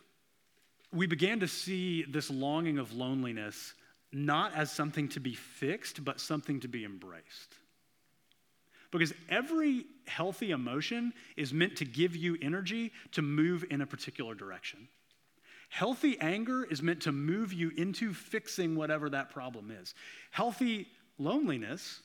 we 0.93 1.07
began 1.07 1.41
to 1.41 1.47
see 1.47 2.03
this 2.03 2.29
longing 2.29 2.77
of 2.77 2.93
loneliness 2.93 3.74
not 4.12 4.55
as 4.55 4.71
something 4.71 5.09
to 5.09 5.19
be 5.19 5.33
fixed, 5.33 6.05
but 6.05 6.21
something 6.21 6.62
to 6.62 6.67
be 6.67 6.85
embraced? 6.85 7.55
Because 8.91 9.13
every 9.29 9.85
healthy 10.07 10.51
emotion 10.51 11.12
is 11.35 11.53
meant 11.53 11.75
to 11.77 11.85
give 11.85 12.15
you 12.15 12.38
energy 12.41 12.93
to 13.12 13.21
move 13.21 13.65
in 13.69 13.81
a 13.81 13.85
particular 13.85 14.35
direction. 14.35 14.88
Healthy 15.67 16.17
anger 16.21 16.63
is 16.63 16.81
meant 16.81 17.01
to 17.01 17.12
move 17.12 17.51
you 17.51 17.71
into 17.75 18.13
fixing 18.13 18.75
whatever 18.75 19.09
that 19.09 19.31
problem 19.31 19.71
is. 19.71 19.93
Healthy 20.31 20.88
loneliness, 21.17 22.01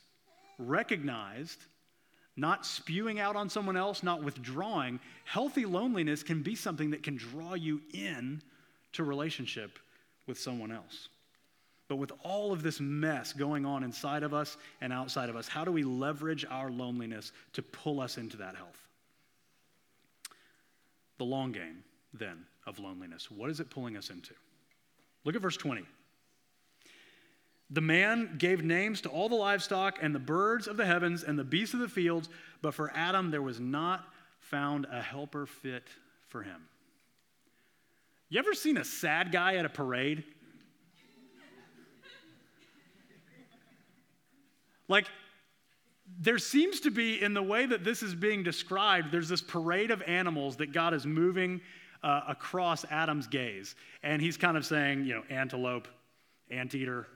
recognized, 0.59 1.65
not 2.37 2.65
spewing 2.65 3.21
out 3.21 3.37
on 3.37 3.49
someone 3.49 3.77
else, 3.77 4.03
not 4.03 4.23
withdrawing, 4.23 5.01
healthy 5.25 5.65
loneliness 5.65 6.23
can 6.23 6.43
be 6.43 6.55
something 6.55 6.91
that 6.91 7.03
can 7.03 7.17
draw 7.17 7.55
you 7.55 7.81
in 7.93 8.41
to 8.93 9.05
relationship 9.05 9.79
with 10.27 10.39
someone 10.39 10.73
else. 10.73 11.09
But 11.89 11.97
with 11.97 12.13
all 12.23 12.53
of 12.53 12.63
this 12.63 12.79
mess 12.79 13.33
going 13.33 13.67
on 13.67 13.83
inside 13.83 14.23
of 14.23 14.33
us 14.33 14.57
and 14.81 14.93
outside 14.93 15.29
of 15.29 15.35
us, 15.35 15.49
how 15.49 15.65
do 15.65 15.73
we 15.73 15.83
leverage 15.83 16.47
our 16.49 16.71
loneliness 16.71 17.33
to 17.55 17.63
pull 17.63 18.01
us 18.01 18.17
into 18.17 18.37
that 18.37 18.55
health? 18.55 18.87
The 21.19 21.25
long 21.25 21.51
game, 21.51 21.83
then, 22.15 22.47
of 22.67 22.79
loneliness. 22.79 23.29
What 23.31 23.51
is 23.51 23.59
it 23.59 23.71
pulling 23.71 23.97
us 23.97 24.11
into? 24.11 24.35
Look 25.25 25.35
at 25.35 25.43
verse 25.43 25.57
20. 25.57 25.83
The 27.71 27.81
man 27.81 28.37
gave 28.39 28.65
names 28.65 29.01
to 29.03 29.09
all 29.09 29.29
the 29.29 29.37
livestock 29.37 29.99
and 30.03 30.15
the 30.15 30.19
birds 30.19 30.67
of 30.67 30.77
the 30.77 30.85
heavens 30.85 31.23
and 31.23 31.39
the 31.39 31.45
beasts 31.45 31.73
of 31.73 31.81
the 31.81 31.89
fields, 31.89 32.29
but 32.63 32.75
for 32.75 32.91
Adam 32.95 33.31
there 33.31 33.43
was 33.43 33.61
not 33.61 34.05
found 34.41 34.87
a 34.91 35.01
helper 35.01 35.47
fit 35.47 35.85
for 36.29 36.43
him. 36.43 36.63
You 38.29 38.39
ever 38.39 38.55
seen 38.55 38.77
a 38.77 38.85
sad 38.85 39.33
guy 39.33 39.57
at 39.57 39.65
a 39.65 39.69
parade? 39.69 40.25
Like, 44.89 45.07
there 46.19 46.39
seems 46.39 46.81
to 46.81 46.91
be, 46.91 47.23
in 47.23 47.33
the 47.33 47.43
way 47.43 47.65
that 47.67 47.85
this 47.85 48.03
is 48.03 48.15
being 48.15 48.43
described, 48.43 49.13
there's 49.13 49.29
this 49.29 49.41
parade 49.41 49.93
of 49.93 50.03
animals 50.03 50.57
that 50.57 50.73
God 50.73 50.93
is 50.95 51.07
moving 51.07 51.61
uh, 52.03 52.23
across 52.27 52.85
Adam's 52.91 53.29
gaze. 53.29 53.77
And 54.03 54.21
he's 54.21 54.37
kind 54.37 54.57
of 54.57 54.67
saying, 54.67 55.05
you 55.05 55.15
know, 55.15 55.23
antelope, 55.31 55.87
anteater. 56.51 57.07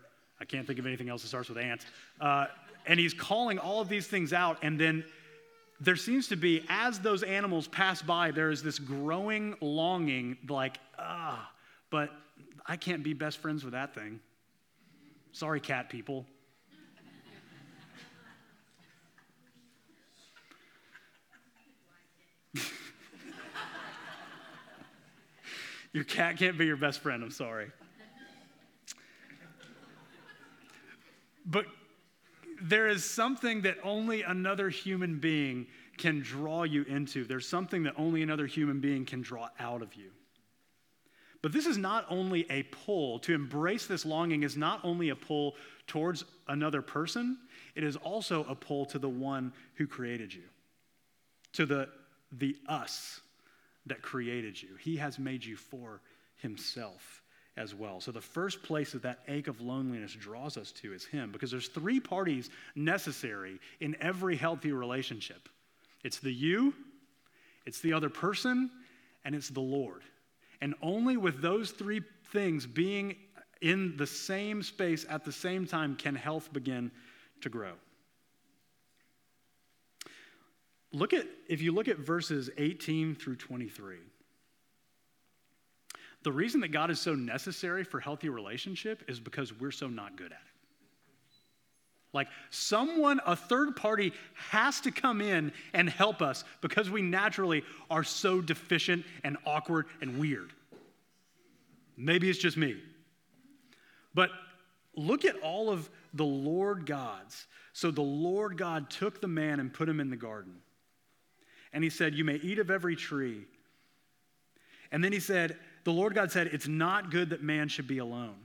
I 0.45 0.47
can't 0.47 0.67
think 0.67 0.79
of 0.79 0.85
anything 0.85 1.09
else 1.09 1.23
that 1.23 1.29
starts 1.29 1.49
with 1.49 1.57
ant. 1.57 1.87
Uh, 2.21 2.49
and 2.85 3.01
he's 3.01 3.15
calling 3.15 3.59
all 3.59 3.81
of 3.81 3.89
these 3.89 4.07
things 4.07 4.35
out. 4.35 4.59
And 4.61 4.79
then 4.79 5.03
there 5.81 5.97
seems 5.97 6.29
to 6.29 6.37
be, 6.37 6.63
as 6.69 7.01
those 7.01 7.23
animals 7.23 7.67
pass 7.67 8.03
by, 8.03 8.31
there 8.31 8.51
is 8.51 8.63
this 8.63 8.79
growing 8.79 9.57
longing, 9.63 10.37
like, 10.47 10.77
ah, 10.99 11.51
but 11.89 12.11
I 12.67 12.77
can't 12.77 13.03
be 13.03 13.15
best 13.15 13.39
friends 13.39 13.65
with 13.65 13.73
that 13.73 13.95
thing. 13.95 14.21
Sorry, 15.33 15.61
cat 15.61 15.89
people. 15.89 16.27
Your 25.95 26.05
cat 26.05 26.37
can't 26.37 26.59
be 26.59 26.67
your 26.67 26.77
best 26.77 27.01
friend, 27.01 27.23
I'm 27.23 27.31
sorry. 27.31 27.71
But 31.47 31.67
there 32.75 32.89
is 32.89 33.05
something 33.05 33.61
that 33.61 33.79
only 33.85 34.23
another 34.23 34.69
human 34.69 35.21
being 35.21 35.69
can 35.97 36.19
draw 36.19 36.65
you 36.65 36.83
into. 36.89 37.25
There's 37.25 37.47
something 37.47 37.85
that 37.85 37.95
only 37.97 38.21
another 38.21 38.47
human 38.47 38.81
being 38.81 39.05
can 39.05 39.23
draw 39.23 39.49
out 39.61 39.81
of 39.81 39.95
you. 39.95 40.11
But 41.41 41.53
this 41.53 41.67
is 41.67 41.79
not 41.79 42.05
only 42.11 42.51
a 42.51 42.65
pull. 42.65 43.21
To 43.21 43.33
embrace 43.33 43.87
this 43.87 44.05
longing 44.05 44.43
is 44.43 44.57
not 44.57 44.81
only 44.83 45.11
a 45.11 45.15
pull 45.15 45.55
towards 45.87 46.25
another 46.49 46.83
person, 46.83 47.39
it 47.77 47.85
is 47.85 47.95
also 47.95 48.45
a 48.49 48.57
pull 48.57 48.87
to 48.87 48.99
the 48.99 49.09
one 49.09 49.53
who 49.77 49.87
created 49.87 50.35
you, 50.35 50.43
to 51.53 51.67
the, 51.67 51.89
the 52.33 52.57
us 52.67 53.21
that 53.87 54.03
created 54.03 54.61
you. 54.61 54.71
He 54.81 54.97
has 54.97 55.17
made 55.21 55.45
you 55.45 55.55
for 55.55 56.01
himself 56.39 57.23
as 57.57 57.75
well. 57.75 58.01
So 58.01 58.11
the 58.11 58.21
first 58.21 58.63
place 58.63 58.93
that 58.93 59.03
that 59.03 59.21
ache 59.29 59.49
of 59.49 59.61
loneliness 59.61 60.13
draws 60.13 60.57
us 60.57 60.73
to 60.73 60.93
is 60.93 61.05
him 61.05 61.31
because 61.31 61.51
there's 61.51 61.69
three 61.69 62.01
parties 62.01 62.51
necessary 62.75 63.61
in 63.81 63.97
every 64.01 64.37
healthy 64.37 64.73
relationship. 64.73 65.49
It's 66.03 66.19
the 66.19 66.33
you, 66.33 66.75
it's 67.65 67.81
the 67.81 67.93
other 67.93 68.11
person, 68.11 68.71
and 69.25 69.35
it's 69.35 69.49
the 69.49 69.61
Lord. 69.61 70.03
And 70.61 70.75
only 70.83 71.17
with 71.17 71.41
those 71.41 71.71
three 71.71 72.03
things 72.33 72.67
being 72.67 73.17
in 73.61 73.97
the 73.97 74.07
same 74.07 74.63
space 74.63 75.07
at 75.09 75.25
the 75.25 75.33
same 75.33 75.67
time 75.67 75.97
can 75.97 76.15
health 76.15 76.53
begin 76.53 76.91
to 77.41 77.49
grow. 77.49 77.73
Look 80.93 81.13
at, 81.13 81.27
if 81.49 81.61
you 81.63 81.73
look 81.73 81.89
at 81.89 81.99
verses 81.99 82.51
18 82.57 83.15
through 83.15 83.37
23, 83.37 83.97
the 86.25 86.33
reason 86.33 86.61
that 86.63 86.69
God 86.69 86.91
is 86.91 87.01
so 87.01 87.15
necessary 87.15 87.85
for 87.85 88.01
healthy 88.01 88.29
relationship 88.29 89.05
is 89.09 89.21
because 89.21 89.53
we're 89.59 89.71
so 89.71 89.89
not 89.89 90.17
good 90.17 90.33
at 90.33 90.33
it. 90.33 90.39
Like 92.13 92.29
someone, 92.51 93.21
a 93.27 93.35
third 93.35 93.77
party, 93.77 94.13
has 94.35 94.81
to 94.83 94.91
come 94.91 95.21
in 95.21 95.53
and 95.73 95.89
help 95.89 96.23
us 96.23 96.45
because 96.61 96.89
we 96.89 97.03
naturally 97.03 97.65
are 97.91 98.05
so 98.05 98.41
deficient 98.41 99.05
and 99.25 99.37
awkward 99.45 99.87
and 100.01 100.19
weird. 100.19 100.53
Maybe 101.97 102.31
it's 102.31 102.39
just 102.39 102.57
me. 102.57 102.77
But 104.15 104.31
look 104.97 105.25
at 105.25 105.37
all 105.41 105.71
of 105.71 105.91
the 106.15 106.25
Lord 106.25 106.87
God's. 106.87 107.47
So 107.73 107.91
the 107.91 108.03
Lord 108.03 108.57
God 108.57 108.91
took 108.91 109.21
the 109.21 109.29
man 109.29 109.59
and 109.59 109.73
put 109.73 109.89
him 109.89 109.99
in 109.99 110.11
the 110.11 110.17
garden 110.17 110.55
and 111.75 111.83
he 111.83 111.91
said, 111.91 112.15
You 112.15 112.25
may 112.25 112.37
eat 112.37 112.59
of 112.59 112.71
every 112.71 112.97
tree. 112.97 113.43
And 114.91 115.05
then 115.05 115.13
he 115.13 115.21
said, 115.21 115.59
The 115.85 115.93
Lord 115.93 116.15
God 116.15 116.33
said, 116.33 116.49
It's 116.49 116.69
not 116.69 117.11
good 117.11 117.31
that 117.31 117.43
man 117.43 117.69
should 117.69 117.87
be 117.87 117.99
alone. 117.99 118.37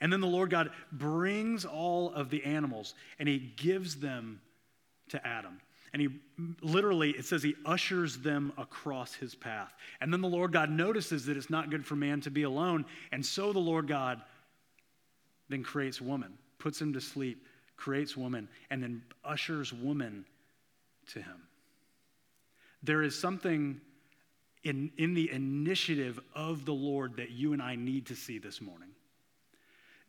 And 0.00 0.12
then 0.12 0.20
the 0.20 0.26
Lord 0.26 0.50
God 0.50 0.70
brings 0.90 1.64
all 1.64 2.12
of 2.12 2.28
the 2.28 2.42
animals 2.42 2.94
and 3.20 3.28
he 3.28 3.38
gives 3.38 4.00
them 4.00 4.40
to 5.10 5.24
Adam. 5.24 5.60
And 5.92 6.02
he 6.02 6.08
literally, 6.60 7.10
it 7.10 7.24
says 7.24 7.42
he 7.42 7.54
ushers 7.64 8.18
them 8.18 8.52
across 8.58 9.14
his 9.14 9.34
path. 9.34 9.72
And 10.00 10.12
then 10.12 10.20
the 10.20 10.28
Lord 10.28 10.50
God 10.50 10.70
notices 10.70 11.26
that 11.26 11.36
it's 11.36 11.50
not 11.50 11.70
good 11.70 11.86
for 11.86 11.94
man 11.94 12.20
to 12.22 12.30
be 12.30 12.42
alone. 12.42 12.86
And 13.12 13.24
so 13.24 13.52
the 13.52 13.60
Lord 13.60 13.86
God 13.86 14.20
then 15.48 15.62
creates 15.62 16.00
woman, 16.00 16.32
puts 16.58 16.80
him 16.80 16.94
to 16.94 17.00
sleep, 17.00 17.46
creates 17.76 18.16
woman, 18.16 18.48
and 18.70 18.82
then 18.82 19.02
ushers 19.24 19.72
woman 19.72 20.24
to 21.12 21.20
him. 21.20 21.42
There 22.82 23.02
is 23.02 23.16
something 23.16 23.80
in, 24.64 24.90
in 24.96 25.14
the 25.14 25.30
initiative 25.30 26.20
of 26.34 26.64
the 26.64 26.72
Lord 26.72 27.16
that 27.16 27.30
you 27.30 27.52
and 27.52 27.62
I 27.62 27.74
need 27.74 28.06
to 28.06 28.14
see 28.14 28.38
this 28.38 28.60
morning. 28.60 28.90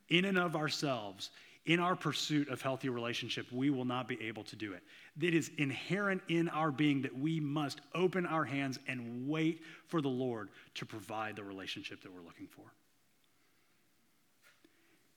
In 0.10 0.26
and 0.26 0.38
of 0.38 0.56
ourselves, 0.56 1.32
in 1.66 1.80
our 1.80 1.96
pursuit 1.96 2.50
of 2.50 2.62
healthy 2.62 2.90
relationship, 2.90 3.48
we 3.52 3.70
will 3.70 3.86
not 3.86 4.08
be 4.08 4.22
able 4.22 4.44
to 4.44 4.56
do 4.56 4.74
it. 4.74 4.84
It 5.20 5.34
is 5.34 5.50
inherent 5.58 6.22
in 6.28 6.50
our 6.50 6.72
being 6.72 7.02
that 7.04 7.18
we 7.18 7.40
must 7.40 7.82
open 7.96 8.26
our 8.26 8.44
hands 8.44 8.80
and 8.88 9.28
wait 9.28 9.62
for 9.88 10.02
the 10.02 10.10
Lord 10.10 10.50
to 10.76 10.86
provide 10.86 11.36
the 11.36 11.44
relationship 11.44 12.02
that 12.04 12.14
we're 12.14 12.22
looking 12.22 12.48
for. 12.48 12.66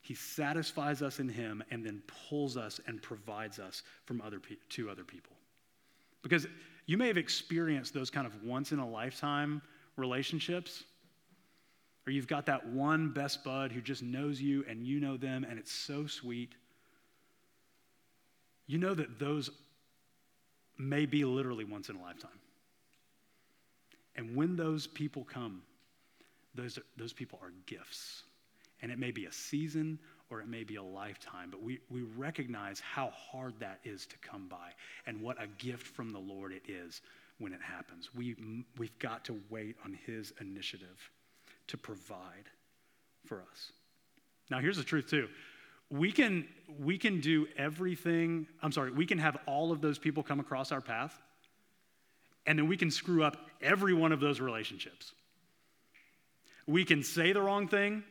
He 0.03 0.15
satisfies 0.15 1.03
us 1.03 1.19
in 1.19 1.29
Him 1.29 1.65
and 1.73 1.85
then 1.85 2.01
pulls 2.29 2.57
us 2.57 2.81
and 2.87 3.03
provides 3.03 3.59
us 3.59 3.83
from 4.05 4.23
other 4.23 4.39
pe- 4.39 4.55
to 4.71 4.89
other 4.89 5.03
people. 5.03 5.33
Because 6.23 6.47
you 6.87 6.97
may 6.97 7.09
have 7.09 7.17
experienced 7.17 7.93
those 7.93 8.11
kind 8.11 8.27
of 8.27 8.45
once 8.45 8.73
in 8.73 8.79
a 8.79 8.89
lifetime 8.89 9.61
relationships, 9.97 10.85
or 12.07 12.13
you've 12.13 12.29
got 12.29 12.47
that 12.47 12.67
one 12.69 13.11
best 13.11 13.43
bud 13.43 13.73
who 13.73 13.81
just 13.81 14.03
knows 14.03 14.41
you 14.41 14.65
and 14.69 14.87
you 14.87 15.01
know 15.01 15.17
them, 15.17 15.45
and 15.49 15.59
it's 15.59 15.73
so 15.73 16.07
sweet. 16.07 16.55
You 18.69 18.79
know 18.79 18.95
that 18.95 19.19
those 19.19 19.51
may 20.79 21.07
be 21.07 21.25
literally 21.25 21.65
once 21.65 21.89
in 21.89 21.97
a 21.97 22.03
lifetime. 22.03 22.31
And 24.15 24.37
when 24.37 24.57
those 24.57 24.87
people 24.87 25.25
come, 25.25 25.63
those, 26.55 26.79
those 26.97 27.13
people 27.13 27.39
are 27.43 27.53
gifts. 27.67 28.23
And 28.83 28.93
it 28.93 28.99
may 28.99 29.11
be 29.11 29.27
a 29.27 29.33
season 29.33 29.99
or 30.31 30.41
it 30.41 30.49
may 30.49 30.65
be 30.65 30.77
a 30.77 30.83
lifetime, 30.83 31.51
but 31.51 31.63
we, 31.63 31.79
we 31.91 32.03
recognize 32.17 32.81
how 32.81 33.11
hard 33.11 33.55
that 33.61 33.79
is 33.85 34.07
to 34.07 34.17
come 34.19 34.49
by 34.49 34.71
and 35.07 35.21
what 35.21 35.41
a 35.43 35.47
gift 35.59 35.87
from 35.87 36.11
the 36.11 36.19
Lord 36.19 36.53
it 36.53 36.63
is 36.69 37.01
when 37.39 37.53
it 37.53 37.61
happens. 37.63 38.11
We, 38.15 38.65
we've 38.79 38.99
got 38.99 39.25
to 39.27 39.41
wait 39.51 39.77
on 39.85 39.97
His 40.07 40.33
initiative 40.41 41.11
to 41.69 41.77
provide 41.77 42.51
for 43.25 43.43
us. 43.51 43.73
Now, 44.51 44.59
here's 44.59 44.77
the 44.77 44.85
truth, 44.85 45.09
too. 45.09 45.29
We 45.91 46.11
can, 46.11 46.47
we 46.81 46.99
can 46.99 47.21
do 47.21 47.47
everything, 47.57 48.49
I'm 48.63 48.73
sorry, 48.73 48.91
we 48.91 49.07
can 49.07 49.19
have 49.19 49.37
all 49.47 49.71
of 49.71 49.81
those 49.81 49.99
people 49.99 50.23
come 50.23 50.41
across 50.41 50.73
our 50.73 50.81
path, 50.81 51.17
and 52.47 52.59
then 52.59 52.67
we 52.67 52.77
can 52.77 52.91
screw 52.91 53.23
up 53.23 53.37
every 53.63 53.95
one 53.95 54.13
of 54.13 54.21
those 54.21 54.41
relationships. 54.41 55.13
We 56.67 56.85
can 56.85 57.05
say 57.05 57.33
the 57.33 57.41
wrong 57.41 57.69
thing. 57.69 58.03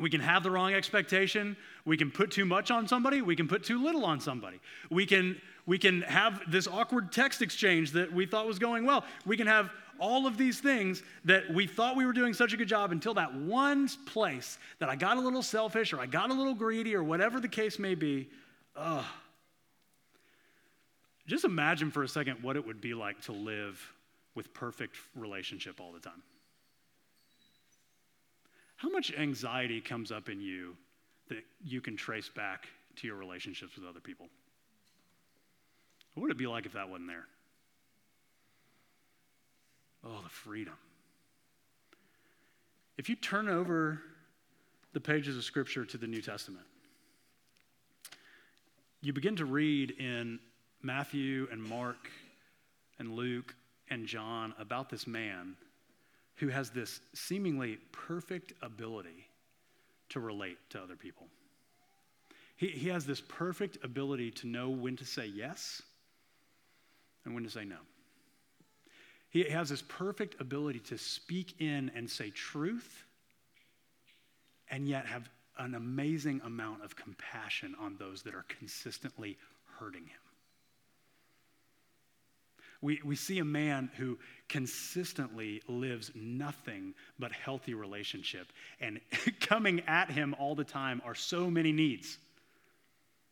We 0.00 0.08
can 0.08 0.20
have 0.20 0.42
the 0.42 0.50
wrong 0.50 0.72
expectation. 0.72 1.56
We 1.84 1.96
can 1.96 2.10
put 2.10 2.30
too 2.30 2.44
much 2.44 2.70
on 2.70 2.88
somebody. 2.88 3.20
We 3.20 3.36
can 3.36 3.46
put 3.46 3.62
too 3.62 3.82
little 3.82 4.04
on 4.04 4.20
somebody. 4.20 4.58
We 4.90 5.04
can, 5.04 5.40
we 5.66 5.78
can 5.78 6.02
have 6.02 6.40
this 6.50 6.66
awkward 6.66 7.12
text 7.12 7.42
exchange 7.42 7.92
that 7.92 8.12
we 8.12 8.24
thought 8.24 8.46
was 8.46 8.58
going 8.58 8.86
well. 8.86 9.04
We 9.26 9.36
can 9.36 9.46
have 9.46 9.70
all 9.98 10.26
of 10.26 10.38
these 10.38 10.60
things 10.60 11.02
that 11.26 11.52
we 11.52 11.66
thought 11.66 11.94
we 11.96 12.06
were 12.06 12.12
doing 12.12 12.32
such 12.32 12.52
a 12.52 12.56
good 12.56 12.68
job 12.68 12.90
until 12.90 13.14
that 13.14 13.34
one 13.34 13.88
place 14.06 14.58
that 14.78 14.88
I 14.88 14.96
got 14.96 15.16
a 15.16 15.20
little 15.20 15.42
selfish 15.42 15.92
or 15.92 16.00
I 16.00 16.06
got 16.06 16.30
a 16.30 16.34
little 16.34 16.54
greedy 16.54 16.94
or 16.94 17.04
whatever 17.04 17.38
the 17.38 17.48
case 17.48 17.78
may 17.78 17.94
be. 17.94 18.28
Ugh. 18.74 19.04
Just 21.26 21.44
imagine 21.44 21.90
for 21.90 22.02
a 22.02 22.08
second 22.08 22.42
what 22.42 22.56
it 22.56 22.66
would 22.66 22.80
be 22.80 22.94
like 22.94 23.20
to 23.22 23.32
live 23.32 23.92
with 24.34 24.52
perfect 24.54 24.96
relationship 25.14 25.80
all 25.80 25.92
the 25.92 26.00
time. 26.00 26.22
How 28.82 28.88
much 28.88 29.12
anxiety 29.16 29.80
comes 29.80 30.10
up 30.10 30.28
in 30.28 30.40
you 30.40 30.76
that 31.28 31.44
you 31.64 31.80
can 31.80 31.96
trace 31.96 32.28
back 32.28 32.66
to 32.96 33.06
your 33.06 33.14
relationships 33.14 33.76
with 33.76 33.86
other 33.86 34.00
people? 34.00 34.26
What 36.14 36.22
would 36.22 36.32
it 36.32 36.36
be 36.36 36.48
like 36.48 36.66
if 36.66 36.72
that 36.72 36.88
wasn't 36.88 37.06
there? 37.06 37.26
Oh, 40.04 40.18
the 40.20 40.28
freedom. 40.28 40.74
If 42.98 43.08
you 43.08 43.14
turn 43.14 43.48
over 43.48 44.02
the 44.94 45.00
pages 45.00 45.36
of 45.36 45.44
Scripture 45.44 45.84
to 45.84 45.96
the 45.96 46.08
New 46.08 46.20
Testament, 46.20 46.66
you 49.00 49.12
begin 49.12 49.36
to 49.36 49.44
read 49.44 49.92
in 49.92 50.40
Matthew 50.82 51.46
and 51.52 51.62
Mark 51.62 52.10
and 52.98 53.14
Luke 53.14 53.54
and 53.90 54.08
John 54.08 54.52
about 54.58 54.90
this 54.90 55.06
man 55.06 55.54
who 56.36 56.48
has 56.48 56.70
this 56.70 57.00
seemingly 57.14 57.78
perfect 57.92 58.52
ability 58.62 59.28
to 60.10 60.20
relate 60.20 60.58
to 60.70 60.80
other 60.80 60.96
people. 60.96 61.26
He, 62.56 62.68
he 62.68 62.88
has 62.88 63.06
this 63.06 63.20
perfect 63.20 63.78
ability 63.82 64.30
to 64.32 64.46
know 64.46 64.70
when 64.70 64.96
to 64.96 65.04
say 65.04 65.26
yes 65.26 65.82
and 67.24 67.34
when 67.34 67.44
to 67.44 67.50
say 67.50 67.64
no. 67.64 67.78
He 69.30 69.44
has 69.44 69.70
this 69.70 69.82
perfect 69.82 70.40
ability 70.40 70.80
to 70.80 70.98
speak 70.98 71.60
in 71.60 71.90
and 71.94 72.08
say 72.08 72.30
truth 72.30 73.04
and 74.70 74.86
yet 74.86 75.06
have 75.06 75.28
an 75.58 75.74
amazing 75.74 76.40
amount 76.44 76.82
of 76.82 76.96
compassion 76.96 77.74
on 77.80 77.96
those 77.98 78.22
that 78.22 78.34
are 78.34 78.44
consistently 78.48 79.38
hurting 79.78 80.04
him. 80.04 80.20
We, 82.82 83.00
we 83.04 83.14
see 83.14 83.38
a 83.38 83.44
man 83.44 83.90
who 83.96 84.18
consistently 84.48 85.62
lives 85.68 86.10
nothing 86.14 86.94
but 87.18 87.30
healthy 87.32 87.74
relationship. 87.74 88.52
And 88.80 89.00
coming 89.40 89.82
at 89.86 90.10
him 90.10 90.34
all 90.38 90.56
the 90.56 90.64
time 90.64 91.00
are 91.04 91.14
so 91.14 91.48
many 91.48 91.72
needs. 91.72 92.18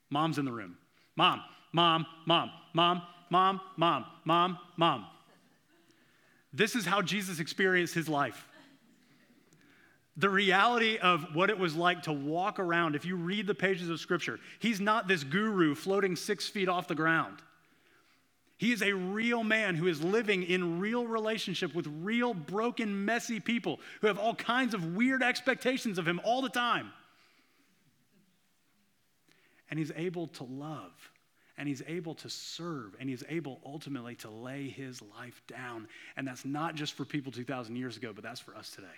Mom's 0.08 0.38
in 0.38 0.44
the 0.44 0.52
room. 0.52 0.78
Mom, 1.16 1.42
mom, 1.72 2.06
mom, 2.26 2.50
mom, 2.72 3.02
mom, 3.28 3.60
mom, 3.76 4.06
mom, 4.24 4.58
mom. 4.76 5.06
This 6.52 6.76
is 6.76 6.86
how 6.86 7.02
Jesus 7.02 7.40
experienced 7.40 7.94
his 7.94 8.08
life. 8.08 8.46
The 10.16 10.30
reality 10.30 10.98
of 10.98 11.34
what 11.34 11.50
it 11.50 11.58
was 11.58 11.74
like 11.74 12.02
to 12.02 12.12
walk 12.12 12.58
around, 12.58 12.94
if 12.94 13.04
you 13.04 13.16
read 13.16 13.46
the 13.46 13.54
pages 13.54 13.88
of 13.88 14.00
Scripture, 14.00 14.38
he's 14.58 14.80
not 14.80 15.08
this 15.08 15.24
guru 15.24 15.74
floating 15.74 16.14
six 16.14 16.48
feet 16.48 16.68
off 16.68 16.88
the 16.88 16.94
ground. 16.94 17.38
He 18.60 18.72
is 18.72 18.82
a 18.82 18.92
real 18.92 19.42
man 19.42 19.74
who 19.74 19.86
is 19.86 20.04
living 20.04 20.42
in 20.42 20.80
real 20.80 21.06
relationship 21.06 21.74
with 21.74 21.86
real 22.02 22.34
broken, 22.34 23.06
messy 23.06 23.40
people 23.40 23.80
who 24.02 24.06
have 24.06 24.18
all 24.18 24.34
kinds 24.34 24.74
of 24.74 24.94
weird 24.94 25.22
expectations 25.22 25.96
of 25.96 26.06
him 26.06 26.20
all 26.24 26.42
the 26.42 26.50
time. 26.50 26.92
And 29.70 29.78
he's 29.78 29.92
able 29.96 30.26
to 30.26 30.44
love, 30.44 30.92
and 31.56 31.66
he's 31.66 31.82
able 31.86 32.14
to 32.16 32.28
serve, 32.28 32.94
and 33.00 33.08
he's 33.08 33.24
able 33.30 33.62
ultimately 33.64 34.14
to 34.16 34.28
lay 34.28 34.68
his 34.68 35.00
life 35.18 35.40
down. 35.48 35.88
And 36.18 36.28
that's 36.28 36.44
not 36.44 36.74
just 36.74 36.92
for 36.92 37.06
people 37.06 37.32
2,000 37.32 37.76
years 37.76 37.96
ago, 37.96 38.12
but 38.14 38.22
that's 38.22 38.40
for 38.40 38.54
us 38.54 38.72
today. 38.72 38.88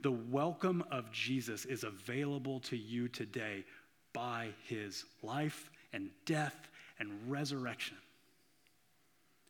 The 0.00 0.12
welcome 0.12 0.84
of 0.92 1.10
Jesus 1.10 1.64
is 1.64 1.82
available 1.82 2.60
to 2.60 2.76
you 2.76 3.08
today 3.08 3.64
by 4.12 4.50
his 4.68 5.04
life 5.24 5.72
and 5.92 6.08
death 6.24 6.68
and 6.98 7.30
resurrection. 7.30 7.96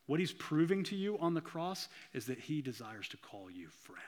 What 0.07 0.20
he's 0.20 0.33
proving 0.33 0.85
to 0.85 0.96
you 0.96 1.18
on 1.18 1.35
the 1.35 1.40
cross 1.40 1.88
is 2.12 2.26
that 2.26 2.38
he 2.38 2.61
desires 2.61 3.09
to 3.09 3.16
call 3.16 3.50
you 3.50 3.68
friend. 3.68 4.00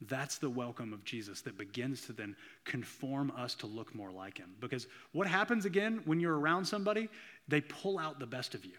That's 0.00 0.38
the 0.38 0.50
welcome 0.50 0.92
of 0.92 1.04
Jesus 1.04 1.40
that 1.42 1.56
begins 1.56 2.02
to 2.02 2.12
then 2.12 2.36
conform 2.64 3.32
us 3.36 3.54
to 3.56 3.66
look 3.66 3.94
more 3.94 4.10
like 4.10 4.38
him. 4.38 4.54
Because 4.60 4.86
what 5.12 5.26
happens 5.26 5.64
again 5.64 6.02
when 6.04 6.20
you're 6.20 6.38
around 6.38 6.64
somebody? 6.64 7.08
They 7.48 7.60
pull 7.60 7.98
out 7.98 8.18
the 8.18 8.26
best 8.26 8.54
of 8.54 8.64
you. 8.64 8.72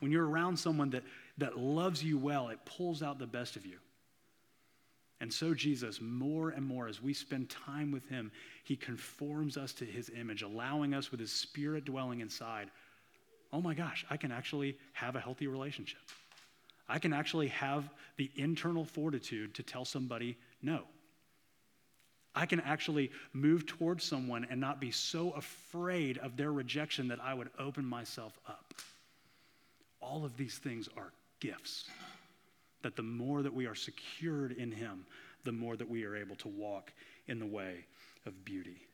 When 0.00 0.12
you're 0.12 0.28
around 0.28 0.58
someone 0.58 0.90
that, 0.90 1.02
that 1.38 1.58
loves 1.58 2.04
you 2.04 2.18
well, 2.18 2.48
it 2.48 2.58
pulls 2.66 3.02
out 3.02 3.18
the 3.18 3.26
best 3.26 3.56
of 3.56 3.64
you. 3.64 3.78
And 5.20 5.32
so, 5.32 5.54
Jesus, 5.54 6.00
more 6.00 6.50
and 6.50 6.64
more 6.64 6.88
as 6.88 7.00
we 7.00 7.14
spend 7.14 7.48
time 7.48 7.90
with 7.92 8.08
him, 8.08 8.32
he 8.64 8.76
conforms 8.76 9.56
us 9.56 9.72
to 9.74 9.84
his 9.84 10.10
image, 10.10 10.42
allowing 10.42 10.92
us 10.92 11.10
with 11.10 11.20
his 11.20 11.32
spirit 11.32 11.84
dwelling 11.84 12.20
inside. 12.20 12.70
Oh 13.52 13.60
my 13.60 13.74
gosh, 13.74 14.04
I 14.10 14.16
can 14.16 14.32
actually 14.32 14.76
have 14.92 15.16
a 15.16 15.20
healthy 15.20 15.46
relationship. 15.46 16.00
I 16.88 16.98
can 16.98 17.12
actually 17.12 17.48
have 17.48 17.88
the 18.16 18.30
internal 18.36 18.84
fortitude 18.84 19.54
to 19.54 19.62
tell 19.62 19.84
somebody 19.84 20.36
no. 20.60 20.82
I 22.34 22.46
can 22.46 22.60
actually 22.60 23.12
move 23.32 23.64
towards 23.64 24.04
someone 24.04 24.46
and 24.50 24.60
not 24.60 24.80
be 24.80 24.90
so 24.90 25.30
afraid 25.30 26.18
of 26.18 26.36
their 26.36 26.52
rejection 26.52 27.08
that 27.08 27.20
I 27.22 27.32
would 27.32 27.48
open 27.58 27.84
myself 27.84 28.38
up. 28.48 28.74
All 30.00 30.24
of 30.24 30.36
these 30.36 30.58
things 30.58 30.88
are 30.96 31.12
gifts 31.38 31.88
that 32.84 32.94
the 32.94 33.02
more 33.02 33.42
that 33.42 33.52
we 33.52 33.66
are 33.66 33.74
secured 33.74 34.52
in 34.52 34.70
Him, 34.70 35.04
the 35.42 35.52
more 35.52 35.76
that 35.76 35.88
we 35.88 36.04
are 36.04 36.14
able 36.14 36.36
to 36.36 36.48
walk 36.48 36.92
in 37.26 37.40
the 37.40 37.46
way 37.46 37.84
of 38.26 38.44
beauty. 38.44 38.86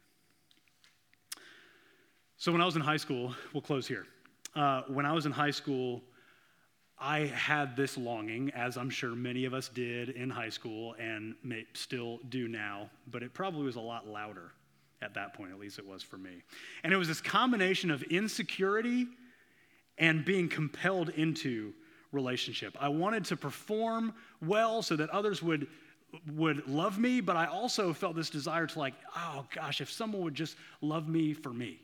So, 2.39 2.51
when 2.51 2.63
I 2.63 2.65
was 2.65 2.77
in 2.77 2.83
high 2.83 2.97
school, 2.97 3.35
we'll 3.53 3.61
close 3.61 3.87
here. 3.87 4.07
Uh, 4.57 4.83
when 4.89 5.05
I 5.05 5.13
was 5.13 5.27
in 5.27 5.33
high 5.33 5.51
school, 5.51 6.03
I 6.99 7.27
had 7.27 7.77
this 7.77 7.99
longing, 7.99 8.51
as 8.51 8.77
I'm 8.77 8.91
sure 8.91 9.15
many 9.15 9.45
of 9.45 9.55
us 9.55 9.69
did 9.69 10.11
in 10.11 10.31
high 10.31 10.49
school 10.49 10.95
and 10.99 11.35
may 11.43 11.67
still 11.75 12.19
do 12.29 12.47
now, 12.47 12.91
but 13.11 13.23
it 13.23 13.35
probably 13.35 13.65
was 13.65 13.77
a 13.77 13.81
lot 13.81 14.07
louder 14.07 14.53
at 15.03 15.15
that 15.15 15.35
point, 15.35 15.51
at 15.51 15.59
least 15.59 15.79
it 15.79 15.87
was 15.87 16.03
for 16.03 16.19
me. 16.19 16.43
And 16.85 16.93
it 16.93 16.97
was 16.97 17.09
this 17.09 17.21
combination 17.21 17.91
of 17.91 18.03
insecurity 18.05 19.07
and 19.99 20.25
being 20.25 20.49
compelled 20.49 21.09
into 21.11 21.73
relationship. 22.13 22.77
I 22.81 22.89
wanted 22.89 23.25
to 23.27 23.37
perform 23.37 24.15
well 24.43 24.83
so 24.83 24.97
that 24.97 25.11
others 25.11 25.43
would 25.43 25.67
would 26.35 26.67
love 26.67 26.99
me, 26.99 27.21
but 27.21 27.37
I 27.37 27.47
also 27.47 27.93
felt 27.93 28.17
this 28.17 28.31
desire 28.31 28.67
to 28.67 28.79
like, 28.79 28.95
oh 29.17 29.47
gosh, 29.55 29.81
if 29.81 29.91
someone 29.91 30.23
would 30.23 30.35
just 30.35 30.57
love 30.81 31.09
me 31.09 31.35
for 31.35 31.53
me, 31.53 31.79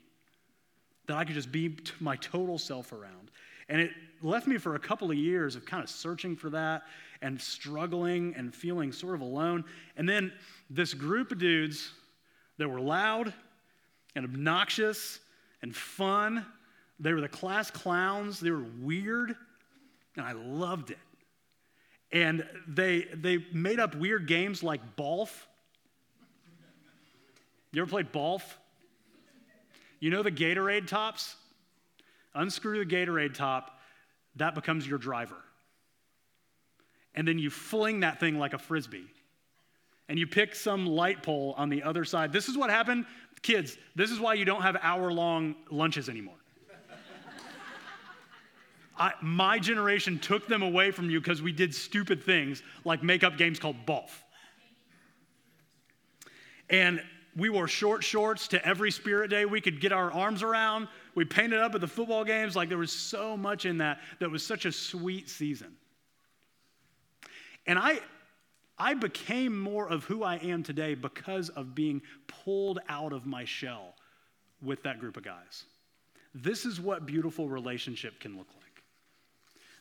that 1.07 1.15
I 1.15 1.23
could 1.23 1.35
just 1.35 1.51
be 1.51 1.77
my 1.99 2.17
total 2.17 2.57
self 2.57 2.91
around. 2.91 3.31
And 3.69 3.81
it 3.81 3.91
left 4.21 4.47
me 4.47 4.57
for 4.57 4.75
a 4.75 4.79
couple 4.79 5.11
of 5.11 5.17
years 5.17 5.55
of 5.55 5.65
kind 5.65 5.83
of 5.83 5.89
searching 5.89 6.35
for 6.35 6.49
that 6.51 6.83
and 7.21 7.39
struggling 7.39 8.33
and 8.35 8.53
feeling 8.53 8.91
sort 8.91 9.15
of 9.15 9.21
alone. 9.21 9.63
And 9.97 10.07
then 10.07 10.31
this 10.69 10.93
group 10.93 11.31
of 11.31 11.39
dudes 11.39 11.91
that 12.57 12.67
were 12.67 12.79
loud 12.79 13.33
and 14.15 14.25
obnoxious 14.25 15.19
and 15.61 15.75
fun, 15.75 16.45
they 16.99 17.13
were 17.13 17.21
the 17.21 17.27
class 17.27 17.69
clowns, 17.69 18.39
they 18.39 18.51
were 18.51 18.65
weird, 18.81 19.35
and 20.17 20.25
I 20.25 20.33
loved 20.33 20.91
it. 20.91 20.97
And 22.11 22.45
they, 22.67 23.07
they 23.13 23.45
made 23.53 23.79
up 23.79 23.95
weird 23.95 24.27
games 24.27 24.63
like 24.63 24.81
Balf. 24.95 25.29
You 27.71 27.81
ever 27.81 27.89
played 27.89 28.11
Balf? 28.11 28.41
You 29.99 30.09
know 30.09 30.23
the 30.23 30.31
Gatorade 30.31 30.87
tops? 30.87 31.35
Unscrew 32.33 32.83
the 32.83 32.95
Gatorade 32.95 33.33
top, 33.33 33.79
that 34.35 34.53
becomes 34.53 34.87
your 34.87 34.99
driver. 34.99 35.37
And 37.15 37.27
then 37.27 37.39
you 37.39 37.49
fling 37.49 38.01
that 38.01 38.19
thing 38.19 38.37
like 38.37 38.53
a 38.53 38.59
frisbee. 38.59 39.07
And 40.07 40.19
you 40.19 40.27
pick 40.27 40.55
some 40.55 40.85
light 40.85 41.23
pole 41.23 41.55
on 41.57 41.69
the 41.69 41.83
other 41.83 42.05
side. 42.05 42.31
This 42.31 42.47
is 42.47 42.55
what 42.55 42.69
happened. 42.69 43.05
Kids, 43.41 43.77
this 43.95 44.11
is 44.11 44.19
why 44.19 44.35
you 44.35 44.45
don't 44.45 44.61
have 44.61 44.77
hour 44.81 45.11
long 45.11 45.55
lunches 45.71 46.09
anymore. 46.09 46.35
I, 48.97 49.13
my 49.21 49.59
generation 49.59 50.19
took 50.19 50.47
them 50.47 50.61
away 50.61 50.91
from 50.91 51.09
you 51.09 51.19
because 51.19 51.41
we 51.41 51.51
did 51.51 51.73
stupid 51.73 52.23
things 52.23 52.63
like 52.83 53.03
make 53.03 53.23
up 53.23 53.37
games 53.37 53.59
called 53.59 53.75
Balf. 53.85 54.09
And 56.69 57.01
we 57.35 57.49
wore 57.49 57.67
short 57.67 58.03
shorts 58.03 58.47
to 58.49 58.65
every 58.65 58.89
spirit 58.91 59.29
day 59.29 59.45
we 59.45 59.61
could 59.61 59.79
get 59.79 59.91
our 59.91 60.11
arms 60.11 60.41
around. 60.41 60.87
We 61.13 61.23
painted 61.23 61.59
up 61.59 61.75
at 61.75 61.81
the 61.81 61.87
football 61.87 62.23
games. 62.23 62.55
Like 62.55 62.67
there 62.67 62.77
was 62.77 62.91
so 62.91 63.37
much 63.37 63.65
in 63.65 63.77
that 63.77 63.99
that 64.19 64.29
was 64.29 64.45
such 64.45 64.65
a 64.65 64.71
sweet 64.71 65.29
season. 65.29 65.75
And 67.67 67.77
I, 67.77 67.99
I 68.77 68.95
became 68.95 69.59
more 69.59 69.87
of 69.87 70.03
who 70.05 70.23
I 70.23 70.37
am 70.37 70.63
today 70.63 70.95
because 70.95 71.49
of 71.49 71.75
being 71.75 72.01
pulled 72.27 72.79
out 72.89 73.13
of 73.13 73.25
my 73.25 73.45
shell 73.45 73.93
with 74.61 74.81
that 74.83 74.99
group 74.99 75.17
of 75.17 75.23
guys. 75.23 75.65
This 76.33 76.65
is 76.65 76.79
what 76.79 77.05
beautiful 77.05 77.49
relationship 77.49 78.19
can 78.19 78.37
look 78.37 78.47
like. 78.55 78.66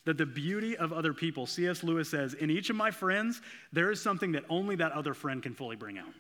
That 0.07 0.17
the 0.17 0.25
beauty 0.25 0.77
of 0.77 0.93
other 0.93 1.13
people, 1.13 1.47
C.S. 1.47 1.83
Lewis 1.83 2.09
says, 2.09 2.33
in 2.35 2.51
each 2.51 2.71
of 2.71 2.77
my 2.77 2.91
friends, 2.91 3.43
there 3.73 3.91
is 3.91 4.01
something 4.01 4.33
that 4.33 4.45
only 4.49 4.77
that 4.77 4.93
other 4.93 5.13
friend 5.13 5.43
can 5.43 5.55
fully 5.55 5.77
bring 5.77 5.99
out. 5.99 6.15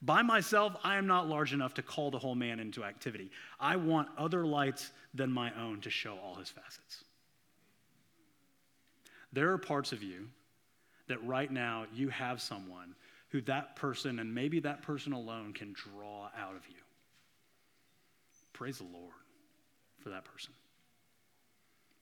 By 0.00 0.22
myself, 0.22 0.76
I 0.84 0.96
am 0.96 1.06
not 1.06 1.28
large 1.28 1.52
enough 1.52 1.74
to 1.74 1.82
call 1.82 2.10
the 2.10 2.18
whole 2.18 2.36
man 2.36 2.60
into 2.60 2.84
activity. 2.84 3.30
I 3.58 3.76
want 3.76 4.08
other 4.16 4.46
lights 4.46 4.90
than 5.12 5.30
my 5.30 5.52
own 5.60 5.80
to 5.82 5.90
show 5.90 6.16
all 6.24 6.36
his 6.36 6.48
facets. 6.48 7.04
There 9.32 9.52
are 9.52 9.58
parts 9.58 9.92
of 9.92 10.02
you 10.02 10.28
that 11.08 11.22
right 11.24 11.50
now 11.50 11.86
you 11.92 12.08
have 12.10 12.40
someone 12.40 12.94
who 13.30 13.40
that 13.42 13.76
person 13.76 14.20
and 14.20 14.34
maybe 14.34 14.60
that 14.60 14.82
person 14.82 15.12
alone 15.12 15.52
can 15.52 15.74
draw 15.74 16.28
out 16.38 16.56
of 16.56 16.66
you. 16.68 16.76
Praise 18.52 18.78
the 18.78 18.84
Lord 18.84 19.12
for 20.00 20.10
that 20.10 20.24
person. 20.24 20.52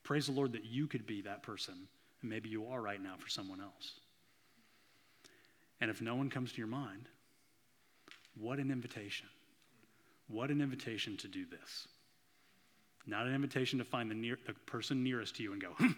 Praise 0.07 0.27
the 0.27 0.33
Lord 0.33 0.53
that 0.53 0.65
you 0.65 0.87
could 0.87 1.05
be 1.05 1.21
that 1.23 1.43
person, 1.43 1.75
and 2.23 2.31
maybe 2.31 2.49
you 2.49 2.69
are 2.69 2.81
right 2.81 3.03
now 3.03 3.17
for 3.19 3.29
someone 3.29 3.61
else. 3.61 3.99
And 5.81 5.91
if 5.91 6.01
no 6.01 6.15
one 6.15 6.31
comes 6.31 6.53
to 6.53 6.59
your 6.59 6.69
mind, 6.69 7.09
what 8.39 8.61
an 8.61 8.71
invitation. 8.71 9.27
What 10.29 10.51
an 10.51 10.61
invitation 10.61 11.17
to 11.17 11.27
do 11.27 11.45
this. 11.45 11.89
Not 13.05 13.27
an 13.27 13.35
invitation 13.35 13.81
to 13.81 13.85
find 13.85 14.09
the, 14.09 14.15
near, 14.15 14.39
the 14.47 14.53
person 14.53 15.03
nearest 15.03 15.35
to 15.37 15.43
you 15.43 15.53
and 15.53 15.61
go, 15.61 15.71
hmm. 15.71 15.89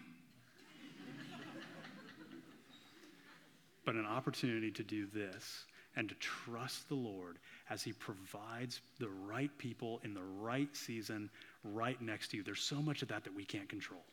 but 3.84 3.94
an 3.94 4.06
opportunity 4.06 4.70
to 4.70 4.82
do 4.82 5.04
this 5.04 5.66
and 5.96 6.08
to 6.08 6.14
trust 6.14 6.88
the 6.88 6.94
Lord 6.94 7.38
as 7.68 7.82
He 7.82 7.92
provides 7.92 8.80
the 8.98 9.10
right 9.26 9.50
people 9.58 10.00
in 10.02 10.14
the 10.14 10.24
right 10.40 10.74
season 10.74 11.28
right 11.64 12.00
next 12.00 12.28
to 12.28 12.36
you. 12.36 12.42
There's 12.42 12.62
so 12.62 12.82
much 12.82 13.02
of 13.02 13.08
that 13.08 13.24
that 13.24 13.34
we 13.34 13.44
can't 13.44 13.68
control. 13.68 14.04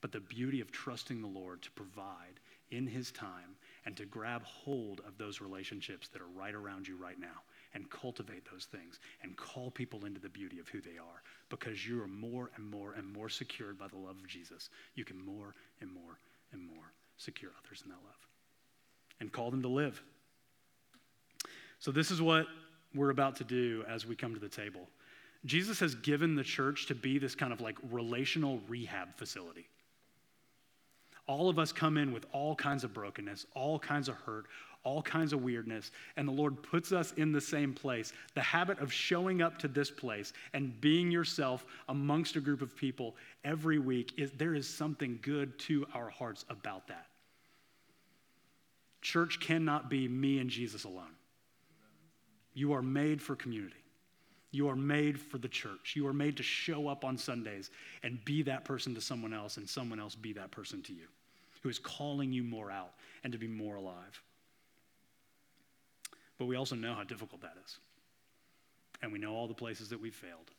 But 0.00 0.12
the 0.12 0.20
beauty 0.20 0.60
of 0.60 0.72
trusting 0.72 1.20
the 1.20 1.28
Lord 1.28 1.62
to 1.62 1.70
provide 1.72 2.40
in 2.70 2.86
His 2.86 3.12
time 3.12 3.56
and 3.84 3.96
to 3.96 4.04
grab 4.04 4.42
hold 4.44 5.00
of 5.06 5.18
those 5.18 5.40
relationships 5.40 6.08
that 6.08 6.22
are 6.22 6.38
right 6.38 6.54
around 6.54 6.88
you 6.88 6.96
right 6.96 7.18
now 7.18 7.42
and 7.74 7.88
cultivate 7.90 8.44
those 8.50 8.66
things 8.66 8.98
and 9.22 9.36
call 9.36 9.70
people 9.70 10.04
into 10.04 10.20
the 10.20 10.28
beauty 10.28 10.58
of 10.58 10.68
who 10.68 10.80
they 10.80 10.98
are 10.98 11.22
because 11.48 11.86
you 11.86 12.02
are 12.02 12.08
more 12.08 12.50
and 12.56 12.66
more 12.66 12.92
and 12.94 13.10
more 13.12 13.28
secured 13.28 13.78
by 13.78 13.88
the 13.88 13.96
love 13.96 14.16
of 14.16 14.26
Jesus. 14.26 14.70
You 14.94 15.04
can 15.04 15.24
more 15.24 15.54
and 15.80 15.92
more 15.92 16.18
and 16.52 16.66
more 16.66 16.92
secure 17.16 17.50
others 17.64 17.82
in 17.84 17.90
that 17.90 18.02
love 18.04 18.28
and 19.20 19.32
call 19.32 19.50
them 19.50 19.62
to 19.62 19.68
live. 19.68 20.02
So, 21.78 21.90
this 21.90 22.10
is 22.10 22.20
what 22.20 22.46
we're 22.94 23.10
about 23.10 23.36
to 23.36 23.44
do 23.44 23.84
as 23.88 24.06
we 24.06 24.14
come 24.14 24.34
to 24.34 24.40
the 24.40 24.48
table. 24.48 24.88
Jesus 25.44 25.80
has 25.80 25.94
given 25.96 26.36
the 26.36 26.44
church 26.44 26.86
to 26.86 26.94
be 26.94 27.18
this 27.18 27.34
kind 27.34 27.52
of 27.52 27.60
like 27.60 27.76
relational 27.90 28.60
rehab 28.68 29.14
facility. 29.14 29.66
All 31.26 31.48
of 31.48 31.58
us 31.58 31.72
come 31.72 31.96
in 31.96 32.12
with 32.12 32.26
all 32.32 32.54
kinds 32.54 32.84
of 32.84 32.92
brokenness, 32.92 33.46
all 33.54 33.78
kinds 33.78 34.08
of 34.08 34.16
hurt, 34.16 34.46
all 34.84 35.02
kinds 35.02 35.32
of 35.32 35.42
weirdness, 35.42 35.92
and 36.16 36.26
the 36.26 36.32
Lord 36.32 36.60
puts 36.62 36.90
us 36.90 37.12
in 37.16 37.30
the 37.30 37.40
same 37.40 37.72
place. 37.72 38.12
The 38.34 38.40
habit 38.40 38.80
of 38.80 38.92
showing 38.92 39.40
up 39.40 39.58
to 39.58 39.68
this 39.68 39.90
place 39.90 40.32
and 40.52 40.80
being 40.80 41.10
yourself 41.10 41.64
amongst 41.88 42.34
a 42.34 42.40
group 42.40 42.62
of 42.62 42.76
people 42.76 43.14
every 43.44 43.78
week 43.78 44.12
is 44.18 44.32
there 44.32 44.54
is 44.54 44.68
something 44.68 45.20
good 45.22 45.56
to 45.60 45.86
our 45.94 46.10
hearts 46.10 46.44
about 46.50 46.88
that. 46.88 47.06
Church 49.02 49.38
cannot 49.40 49.88
be 49.88 50.08
me 50.08 50.38
and 50.38 50.50
Jesus 50.50 50.84
alone. 50.84 51.14
You 52.54 52.72
are 52.72 52.82
made 52.82 53.22
for 53.22 53.34
community. 53.36 53.81
You 54.52 54.68
are 54.68 54.76
made 54.76 55.18
for 55.18 55.38
the 55.38 55.48
church. 55.48 55.94
You 55.96 56.06
are 56.06 56.12
made 56.12 56.36
to 56.36 56.42
show 56.42 56.86
up 56.86 57.04
on 57.04 57.16
Sundays 57.16 57.70
and 58.02 58.22
be 58.24 58.42
that 58.42 58.64
person 58.64 58.94
to 58.94 59.00
someone 59.00 59.32
else, 59.32 59.56
and 59.56 59.68
someone 59.68 59.98
else 59.98 60.14
be 60.14 60.34
that 60.34 60.50
person 60.50 60.82
to 60.82 60.92
you, 60.92 61.06
who 61.62 61.68
is 61.68 61.78
calling 61.78 62.32
you 62.32 62.44
more 62.44 62.70
out 62.70 62.92
and 63.24 63.32
to 63.32 63.38
be 63.38 63.48
more 63.48 63.76
alive. 63.76 64.22
But 66.38 66.46
we 66.46 66.56
also 66.56 66.76
know 66.76 66.94
how 66.94 67.04
difficult 67.04 67.40
that 67.40 67.56
is. 67.64 67.78
And 69.02 69.10
we 69.10 69.18
know 69.18 69.34
all 69.34 69.48
the 69.48 69.54
places 69.54 69.88
that 69.88 70.00
we've 70.00 70.14
failed. 70.14 70.50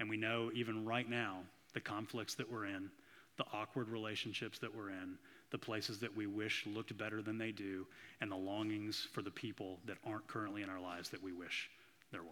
And 0.00 0.10
we 0.10 0.16
know 0.16 0.50
even 0.52 0.84
right 0.84 1.08
now 1.08 1.38
the 1.72 1.80
conflicts 1.80 2.34
that 2.34 2.50
we're 2.50 2.66
in, 2.66 2.90
the 3.36 3.44
awkward 3.52 3.88
relationships 3.88 4.58
that 4.58 4.74
we're 4.74 4.90
in, 4.90 5.16
the 5.50 5.58
places 5.58 5.98
that 6.00 6.16
we 6.16 6.26
wish 6.26 6.66
looked 6.66 6.96
better 6.98 7.22
than 7.22 7.38
they 7.38 7.52
do, 7.52 7.86
and 8.20 8.30
the 8.30 8.36
longings 8.36 9.06
for 9.12 9.22
the 9.22 9.30
people 9.30 9.78
that 9.86 9.98
aren't 10.04 10.26
currently 10.26 10.62
in 10.62 10.68
our 10.68 10.80
lives 10.80 11.10
that 11.10 11.22
we 11.22 11.32
wish 11.32 11.70
there 12.10 12.22
were. 12.22 12.28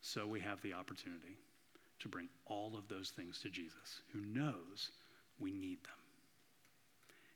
So 0.00 0.26
we 0.26 0.40
have 0.40 0.60
the 0.62 0.72
opportunity 0.72 1.36
to 2.00 2.08
bring 2.08 2.28
all 2.46 2.76
of 2.76 2.88
those 2.88 3.10
things 3.10 3.38
to 3.40 3.50
Jesus, 3.50 4.00
who 4.12 4.20
knows 4.20 4.90
we 5.38 5.52
need 5.52 5.82
them. 5.84 5.92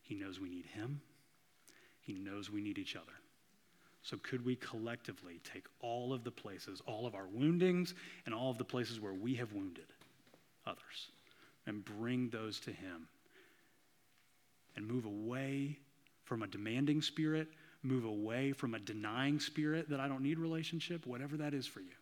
He 0.03 0.14
knows 0.14 0.40
we 0.40 0.48
need 0.48 0.66
Him, 0.66 1.00
He 2.00 2.14
knows 2.14 2.50
we 2.50 2.62
need 2.62 2.79
each 2.79 2.96
other. 2.96 3.12
So, 4.03 4.18
could 4.18 4.44
we 4.44 4.57
collectively 4.57 5.40
take 5.50 5.64
all 5.81 6.12
of 6.12 6.24
the 6.24 6.31
places, 6.31 6.83
all 6.85 7.07
of 7.07 7.14
our 7.14 7.27
woundings, 7.27 7.94
and 8.27 8.35
all 8.35 8.50
of 8.50 8.59
the 8.59 8.64
places 8.64 9.00
where 9.00 9.14
we 9.14 9.35
have 9.37 9.55
wounded 9.55 9.87
others, 10.66 11.09
and 11.66 11.83
bring 11.83 12.29
those 12.29 12.61
to 12.61 12.70
Him 12.70 13.09
and 14.77 14.87
move 14.87 15.07
away 15.07 15.79
from 16.24 16.42
a 16.42 16.46
demanding 16.46 17.00
spirit, 17.00 17.48
move 17.83 18.05
away 18.05 18.53
from 18.53 18.74
a 18.74 18.79
denying 18.79 19.40
spirit 19.40 19.88
that 19.88 20.00
I 20.00 20.09
don't 20.09 20.22
need 20.22 20.38
relationship, 20.38 21.07
whatever 21.07 21.38
that 21.38 21.55
is 21.55 21.66
for 21.66 21.81
you 21.81 21.94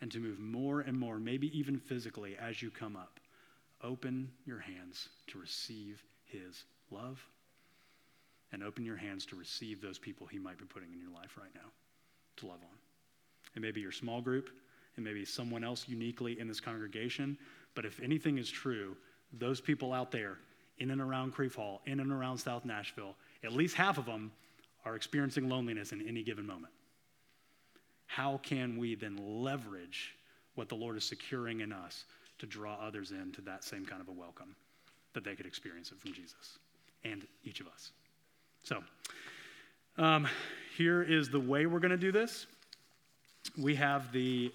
and 0.00 0.10
to 0.12 0.18
move 0.18 0.38
more 0.38 0.80
and 0.80 0.98
more, 0.98 1.18
maybe 1.18 1.56
even 1.56 1.78
physically, 1.78 2.36
as 2.40 2.62
you 2.62 2.70
come 2.70 2.96
up. 2.96 3.20
Open 3.82 4.30
your 4.46 4.58
hands 4.58 5.08
to 5.28 5.38
receive 5.38 6.02
His 6.24 6.64
love 6.90 7.24
and 8.52 8.62
open 8.62 8.84
your 8.84 8.96
hands 8.96 9.24
to 9.26 9.36
receive 9.36 9.80
those 9.80 9.98
people 9.98 10.26
He 10.26 10.38
might 10.38 10.58
be 10.58 10.64
putting 10.64 10.92
in 10.92 11.00
your 11.00 11.10
life 11.10 11.36
right 11.38 11.54
now 11.54 11.70
to 12.36 12.46
love 12.46 12.58
on. 12.62 12.78
It 13.54 13.62
may 13.62 13.70
be 13.70 13.80
your 13.80 13.92
small 13.92 14.20
group, 14.20 14.50
it 14.96 15.02
may 15.02 15.12
be 15.12 15.24
someone 15.24 15.64
else 15.64 15.88
uniquely 15.88 16.38
in 16.38 16.48
this 16.48 16.60
congregation, 16.60 17.38
but 17.74 17.84
if 17.84 18.00
anything 18.00 18.38
is 18.38 18.50
true, 18.50 18.96
those 19.32 19.60
people 19.60 19.92
out 19.92 20.10
there 20.10 20.38
in 20.78 20.90
and 20.90 21.00
around 21.00 21.32
Crieve 21.32 21.54
Hall, 21.54 21.82
in 21.86 22.00
and 22.00 22.10
around 22.10 22.38
South 22.38 22.64
Nashville, 22.64 23.14
at 23.44 23.52
least 23.52 23.76
half 23.76 23.98
of 23.98 24.06
them 24.06 24.32
are 24.84 24.96
experiencing 24.96 25.48
loneliness 25.48 25.92
in 25.92 26.06
any 26.06 26.22
given 26.22 26.46
moment 26.46 26.72
how 28.10 28.40
can 28.42 28.76
we 28.76 28.96
then 28.96 29.16
leverage 29.16 30.16
what 30.56 30.68
the 30.68 30.74
Lord 30.74 30.96
is 30.96 31.04
securing 31.04 31.60
in 31.60 31.72
us 31.72 32.04
to 32.40 32.46
draw 32.46 32.74
others 32.74 33.12
into 33.12 33.40
that 33.42 33.62
same 33.62 33.86
kind 33.86 34.00
of 34.02 34.08
a 34.08 34.12
welcome 34.12 34.56
that 35.12 35.22
they 35.22 35.36
could 35.36 35.46
experience 35.46 35.92
it 35.92 36.00
from 36.00 36.12
Jesus 36.12 36.58
and 37.04 37.24
each 37.44 37.60
of 37.60 37.68
us? 37.68 37.92
So, 38.64 38.82
um, 39.96 40.26
here 40.76 41.02
is 41.02 41.28
the 41.28 41.38
way 41.38 41.66
we're 41.66 41.78
going 41.78 41.92
to 41.92 41.96
do 41.96 42.10
this. 42.10 42.46
We 43.56 43.76
have 43.76 44.10
the 44.12 44.52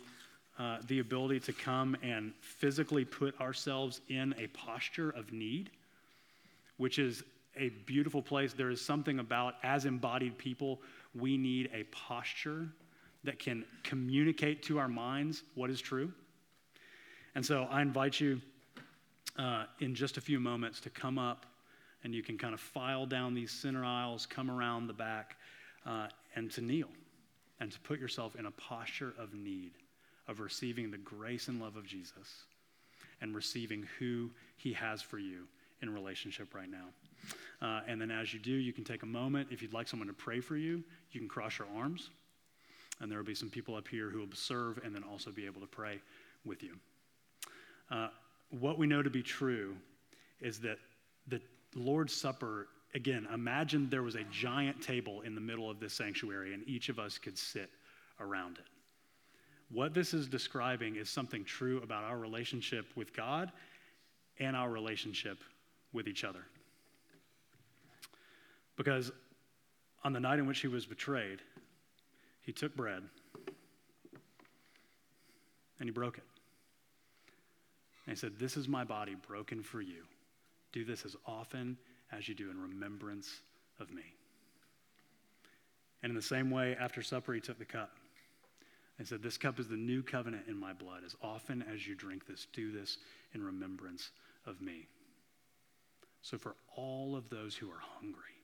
uh, 0.57 0.77
the 0.87 0.99
ability 0.99 1.39
to 1.41 1.51
come 1.51 1.97
and 2.01 2.33
physically 2.39 3.03
put 3.03 3.39
ourselves 3.41 3.99
in 4.07 4.33
a 4.37 4.47
posture 4.47 5.09
of 5.09 5.33
need, 5.33 5.69
which 6.77 6.97
is 6.97 7.23
a 7.57 7.69
beautiful 7.85 8.21
place. 8.21 8.53
There 8.53 8.69
is 8.69 8.79
something 8.81 9.19
about, 9.19 9.55
as 9.63 9.83
embodied 9.83 10.37
people, 10.37 10.79
we 11.13 11.37
need 11.37 11.69
a 11.73 11.83
posture 11.85 12.69
that 13.25 13.39
can 13.39 13.65
communicate 13.83 14.63
to 14.63 14.79
our 14.79 14.87
minds 14.87 15.43
what 15.55 15.69
is 15.69 15.81
true. 15.81 16.11
And 17.35 17.45
so 17.45 17.67
I 17.69 17.81
invite 17.81 18.19
you 18.19 18.41
uh, 19.37 19.65
in 19.79 19.93
just 19.93 20.17
a 20.17 20.21
few 20.21 20.39
moments 20.39 20.79
to 20.81 20.89
come 20.89 21.19
up 21.19 21.45
and 22.03 22.13
you 22.13 22.23
can 22.23 22.37
kind 22.37 22.53
of 22.53 22.59
file 22.59 23.05
down 23.05 23.33
these 23.33 23.51
center 23.51 23.83
aisles, 23.83 24.25
come 24.25 24.49
around 24.49 24.87
the 24.87 24.93
back, 24.93 25.37
uh, 25.85 26.07
and 26.35 26.51
to 26.51 26.61
kneel 26.61 26.89
and 27.59 27.71
to 27.71 27.79
put 27.81 27.99
yourself 27.99 28.35
in 28.35 28.45
a 28.45 28.51
posture 28.51 29.13
of 29.17 29.33
need, 29.33 29.71
of 30.27 30.39
receiving 30.39 30.91
the 30.91 30.97
grace 30.97 31.47
and 31.47 31.59
love 31.59 31.75
of 31.75 31.85
Jesus 31.85 32.45
and 33.21 33.35
receiving 33.35 33.87
who 33.97 34.29
he 34.57 34.73
has 34.73 35.01
for 35.01 35.17
you 35.17 35.47
in 35.81 35.89
relationship 35.89 36.53
right 36.53 36.69
now. 36.69 36.87
Uh, 37.61 37.81
and 37.87 37.99
then 37.99 38.11
as 38.11 38.33
you 38.33 38.39
do, 38.39 38.51
you 38.51 38.73
can 38.73 38.83
take 38.83 39.03
a 39.03 39.07
moment. 39.07 39.47
If 39.51 39.61
you'd 39.61 39.73
like 39.73 39.87
someone 39.87 40.07
to 40.07 40.13
pray 40.13 40.39
for 40.39 40.57
you, 40.57 40.83
you 41.11 41.19
can 41.19 41.29
cross 41.29 41.57
your 41.57 41.67
arms. 41.75 42.09
And 42.99 43.11
there 43.11 43.17
will 43.17 43.25
be 43.25 43.35
some 43.35 43.49
people 43.49 43.75
up 43.75 43.87
here 43.87 44.09
who 44.09 44.19
will 44.19 44.27
serve 44.33 44.79
and 44.83 44.95
then 44.95 45.03
also 45.03 45.31
be 45.31 45.45
able 45.45 45.61
to 45.61 45.67
pray 45.67 45.99
with 46.45 46.63
you. 46.63 46.75
Uh, 47.91 48.07
what 48.59 48.77
we 48.77 48.87
know 48.87 49.03
to 49.03 49.09
be 49.09 49.21
true 49.21 49.75
is 50.39 50.59
that 50.59 50.77
the 51.27 51.41
Lord's 51.75 52.13
Supper, 52.13 52.67
again, 52.93 53.27
imagine 53.33 53.89
there 53.89 54.03
was 54.03 54.15
a 54.15 54.23
giant 54.31 54.81
table 54.81 55.21
in 55.21 55.35
the 55.35 55.41
middle 55.41 55.69
of 55.69 55.79
this 55.79 55.93
sanctuary 55.93 56.53
and 56.53 56.67
each 56.67 56.89
of 56.89 56.99
us 56.99 57.17
could 57.17 57.37
sit 57.37 57.69
around 58.19 58.57
it. 58.57 58.65
What 59.71 59.93
this 59.93 60.13
is 60.13 60.27
describing 60.27 60.95
is 60.95 61.09
something 61.09 61.43
true 61.43 61.81
about 61.81 62.03
our 62.03 62.17
relationship 62.17 62.85
with 62.95 63.13
God 63.13 63.51
and 64.39 64.55
our 64.55 64.69
relationship 64.69 65.39
with 65.91 66.07
each 66.07 66.23
other. 66.23 66.45
Because 68.77 69.11
on 70.03 70.13
the 70.13 70.19
night 70.19 70.39
in 70.39 70.45
which 70.45 70.59
he 70.59 70.67
was 70.67 70.85
betrayed, 70.85 71.39
he 72.45 72.51
took 72.51 72.75
bread 72.75 73.03
and 75.79 75.89
he 75.89 75.91
broke 75.91 76.17
it. 76.17 76.23
And 78.05 78.15
he 78.15 78.19
said, 78.19 78.37
This 78.37 78.55
is 78.55 78.67
my 78.67 78.83
body 78.83 79.15
broken 79.27 79.63
for 79.63 79.81
you. 79.81 80.03
Do 80.71 80.85
this 80.85 81.05
as 81.05 81.15
often 81.25 81.77
as 82.11 82.27
you 82.27 82.35
do 82.35 82.51
in 82.51 82.61
remembrance 82.61 83.29
of 83.79 83.91
me. 83.91 84.03
And 86.03 86.11
in 86.11 86.15
the 86.15 86.21
same 86.21 86.51
way, 86.51 86.77
after 86.79 87.01
supper, 87.01 87.33
he 87.33 87.41
took 87.41 87.57
the 87.57 87.65
cup 87.65 87.91
and 88.99 89.07
said, 89.07 89.23
This 89.23 89.37
cup 89.37 89.59
is 89.59 89.67
the 89.67 89.75
new 89.75 90.03
covenant 90.03 90.43
in 90.47 90.57
my 90.57 90.71
blood. 90.71 91.01
As 91.03 91.15
often 91.21 91.65
as 91.73 91.87
you 91.87 91.95
drink 91.95 92.27
this, 92.27 92.45
do 92.53 92.71
this 92.71 92.99
in 93.33 93.43
remembrance 93.43 94.11
of 94.45 94.61
me. 94.61 94.87
So, 96.21 96.37
for 96.37 96.55
all 96.75 97.15
of 97.15 97.29
those 97.29 97.55
who 97.55 97.69
are 97.71 97.81
hungry, 97.99 98.34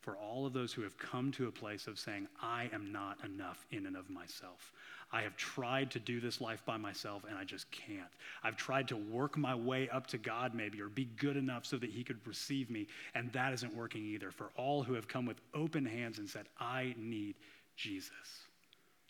for 0.00 0.16
all 0.16 0.46
of 0.46 0.52
those 0.52 0.72
who 0.72 0.82
have 0.82 0.96
come 0.98 1.30
to 1.32 1.48
a 1.48 1.52
place 1.52 1.86
of 1.86 1.98
saying, 1.98 2.26
I 2.42 2.70
am 2.72 2.90
not 2.90 3.18
enough 3.24 3.64
in 3.70 3.86
and 3.86 3.96
of 3.96 4.08
myself. 4.08 4.72
I 5.12 5.22
have 5.22 5.36
tried 5.36 5.90
to 5.90 5.98
do 5.98 6.20
this 6.20 6.40
life 6.40 6.64
by 6.64 6.76
myself 6.76 7.24
and 7.28 7.36
I 7.36 7.44
just 7.44 7.70
can't. 7.70 8.08
I've 8.42 8.56
tried 8.56 8.88
to 8.88 8.96
work 8.96 9.36
my 9.36 9.54
way 9.54 9.88
up 9.90 10.06
to 10.08 10.18
God, 10.18 10.54
maybe, 10.54 10.80
or 10.80 10.88
be 10.88 11.04
good 11.04 11.36
enough 11.36 11.66
so 11.66 11.76
that 11.78 11.90
He 11.90 12.04
could 12.04 12.24
receive 12.26 12.70
me, 12.70 12.86
and 13.14 13.30
that 13.32 13.52
isn't 13.52 13.74
working 13.74 14.04
either. 14.04 14.30
For 14.30 14.50
all 14.56 14.82
who 14.82 14.94
have 14.94 15.08
come 15.08 15.26
with 15.26 15.40
open 15.52 15.84
hands 15.84 16.18
and 16.18 16.28
said, 16.28 16.46
I 16.58 16.94
need 16.96 17.34
Jesus 17.76 18.46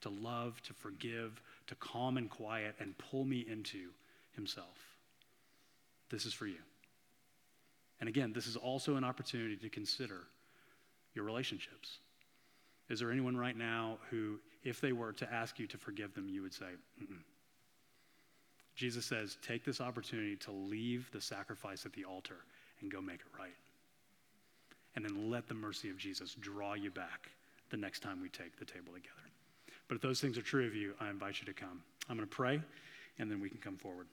to 0.00 0.08
love, 0.08 0.60
to 0.62 0.72
forgive, 0.72 1.40
to 1.66 1.74
calm 1.76 2.16
and 2.16 2.30
quiet, 2.30 2.74
and 2.80 2.96
pull 2.96 3.24
me 3.24 3.46
into 3.48 3.90
Himself. 4.32 4.96
This 6.08 6.24
is 6.24 6.32
for 6.32 6.46
you. 6.46 6.58
And 8.00 8.08
again, 8.08 8.32
this 8.32 8.46
is 8.46 8.56
also 8.56 8.96
an 8.96 9.04
opportunity 9.04 9.56
to 9.56 9.68
consider 9.68 10.22
your 11.14 11.24
relationships. 11.24 11.98
Is 12.88 13.00
there 13.00 13.10
anyone 13.10 13.36
right 13.36 13.56
now 13.56 13.98
who, 14.10 14.38
if 14.64 14.80
they 14.80 14.92
were 14.92 15.12
to 15.12 15.32
ask 15.32 15.58
you 15.58 15.66
to 15.68 15.78
forgive 15.78 16.14
them, 16.14 16.28
you 16.28 16.42
would 16.42 16.54
say, 16.54 16.66
Mm-mm. 17.02 17.22
Jesus 18.74 19.04
says, 19.04 19.36
take 19.46 19.64
this 19.64 19.80
opportunity 19.80 20.36
to 20.36 20.52
leave 20.52 21.10
the 21.12 21.20
sacrifice 21.20 21.84
at 21.84 21.92
the 21.92 22.04
altar 22.04 22.36
and 22.80 22.90
go 22.90 23.00
make 23.00 23.20
it 23.20 23.38
right. 23.38 23.54
And 24.96 25.04
then 25.04 25.30
let 25.30 25.48
the 25.48 25.54
mercy 25.54 25.90
of 25.90 25.98
Jesus 25.98 26.34
draw 26.34 26.74
you 26.74 26.90
back 26.90 27.30
the 27.70 27.76
next 27.76 28.00
time 28.00 28.20
we 28.20 28.28
take 28.28 28.58
the 28.58 28.64
table 28.64 28.92
together. 28.92 29.14
But 29.86 29.96
if 29.96 30.00
those 30.00 30.20
things 30.20 30.38
are 30.38 30.42
true 30.42 30.66
of 30.66 30.74
you, 30.74 30.94
I 31.00 31.10
invite 31.10 31.40
you 31.40 31.46
to 31.46 31.52
come. 31.52 31.82
I'm 32.08 32.16
going 32.16 32.28
to 32.28 32.34
pray, 32.34 32.60
and 33.18 33.30
then 33.30 33.40
we 33.40 33.48
can 33.48 33.58
come 33.58 33.76
forward. 33.76 34.06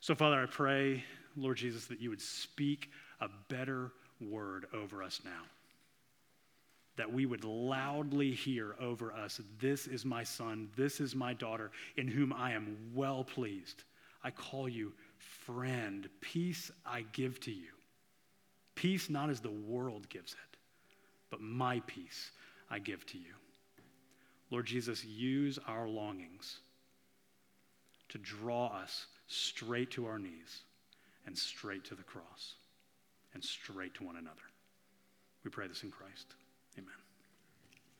So, 0.00 0.14
Father, 0.14 0.40
I 0.40 0.46
pray, 0.46 1.04
Lord 1.36 1.58
Jesus, 1.58 1.86
that 1.86 2.00
you 2.00 2.10
would 2.10 2.20
speak 2.20 2.90
a 3.20 3.28
better 3.48 3.92
word 4.20 4.66
over 4.72 5.02
us 5.02 5.20
now 5.24 5.42
that 7.00 7.10
we 7.10 7.24
would 7.24 7.44
loudly 7.44 8.30
hear 8.30 8.76
over 8.78 9.10
us, 9.10 9.40
This 9.58 9.86
is 9.86 10.04
my 10.04 10.22
son, 10.22 10.68
this 10.76 11.00
is 11.00 11.16
my 11.16 11.32
daughter, 11.32 11.70
in 11.96 12.06
whom 12.06 12.30
I 12.30 12.52
am 12.52 12.76
well 12.92 13.24
pleased. 13.24 13.84
I 14.22 14.30
call 14.30 14.68
you 14.68 14.92
friend. 15.16 16.10
Peace 16.20 16.70
I 16.84 17.06
give 17.12 17.40
to 17.40 17.50
you. 17.50 17.70
Peace 18.74 19.08
not 19.08 19.30
as 19.30 19.40
the 19.40 19.50
world 19.50 20.10
gives 20.10 20.32
it, 20.34 20.58
but 21.30 21.40
my 21.40 21.80
peace 21.86 22.32
I 22.68 22.78
give 22.78 23.06
to 23.06 23.16
you. 23.16 23.32
Lord 24.50 24.66
Jesus, 24.66 25.02
use 25.02 25.58
our 25.66 25.88
longings 25.88 26.58
to 28.10 28.18
draw 28.18 28.66
us 28.66 29.06
straight 29.26 29.90
to 29.92 30.04
our 30.04 30.18
knees 30.18 30.64
and 31.24 31.38
straight 31.38 31.84
to 31.84 31.94
the 31.94 32.02
cross 32.02 32.56
and 33.32 33.42
straight 33.42 33.94
to 33.94 34.04
one 34.04 34.16
another. 34.16 34.36
We 35.44 35.50
pray 35.50 35.66
this 35.66 35.82
in 35.82 35.90
Christ. 35.90 36.34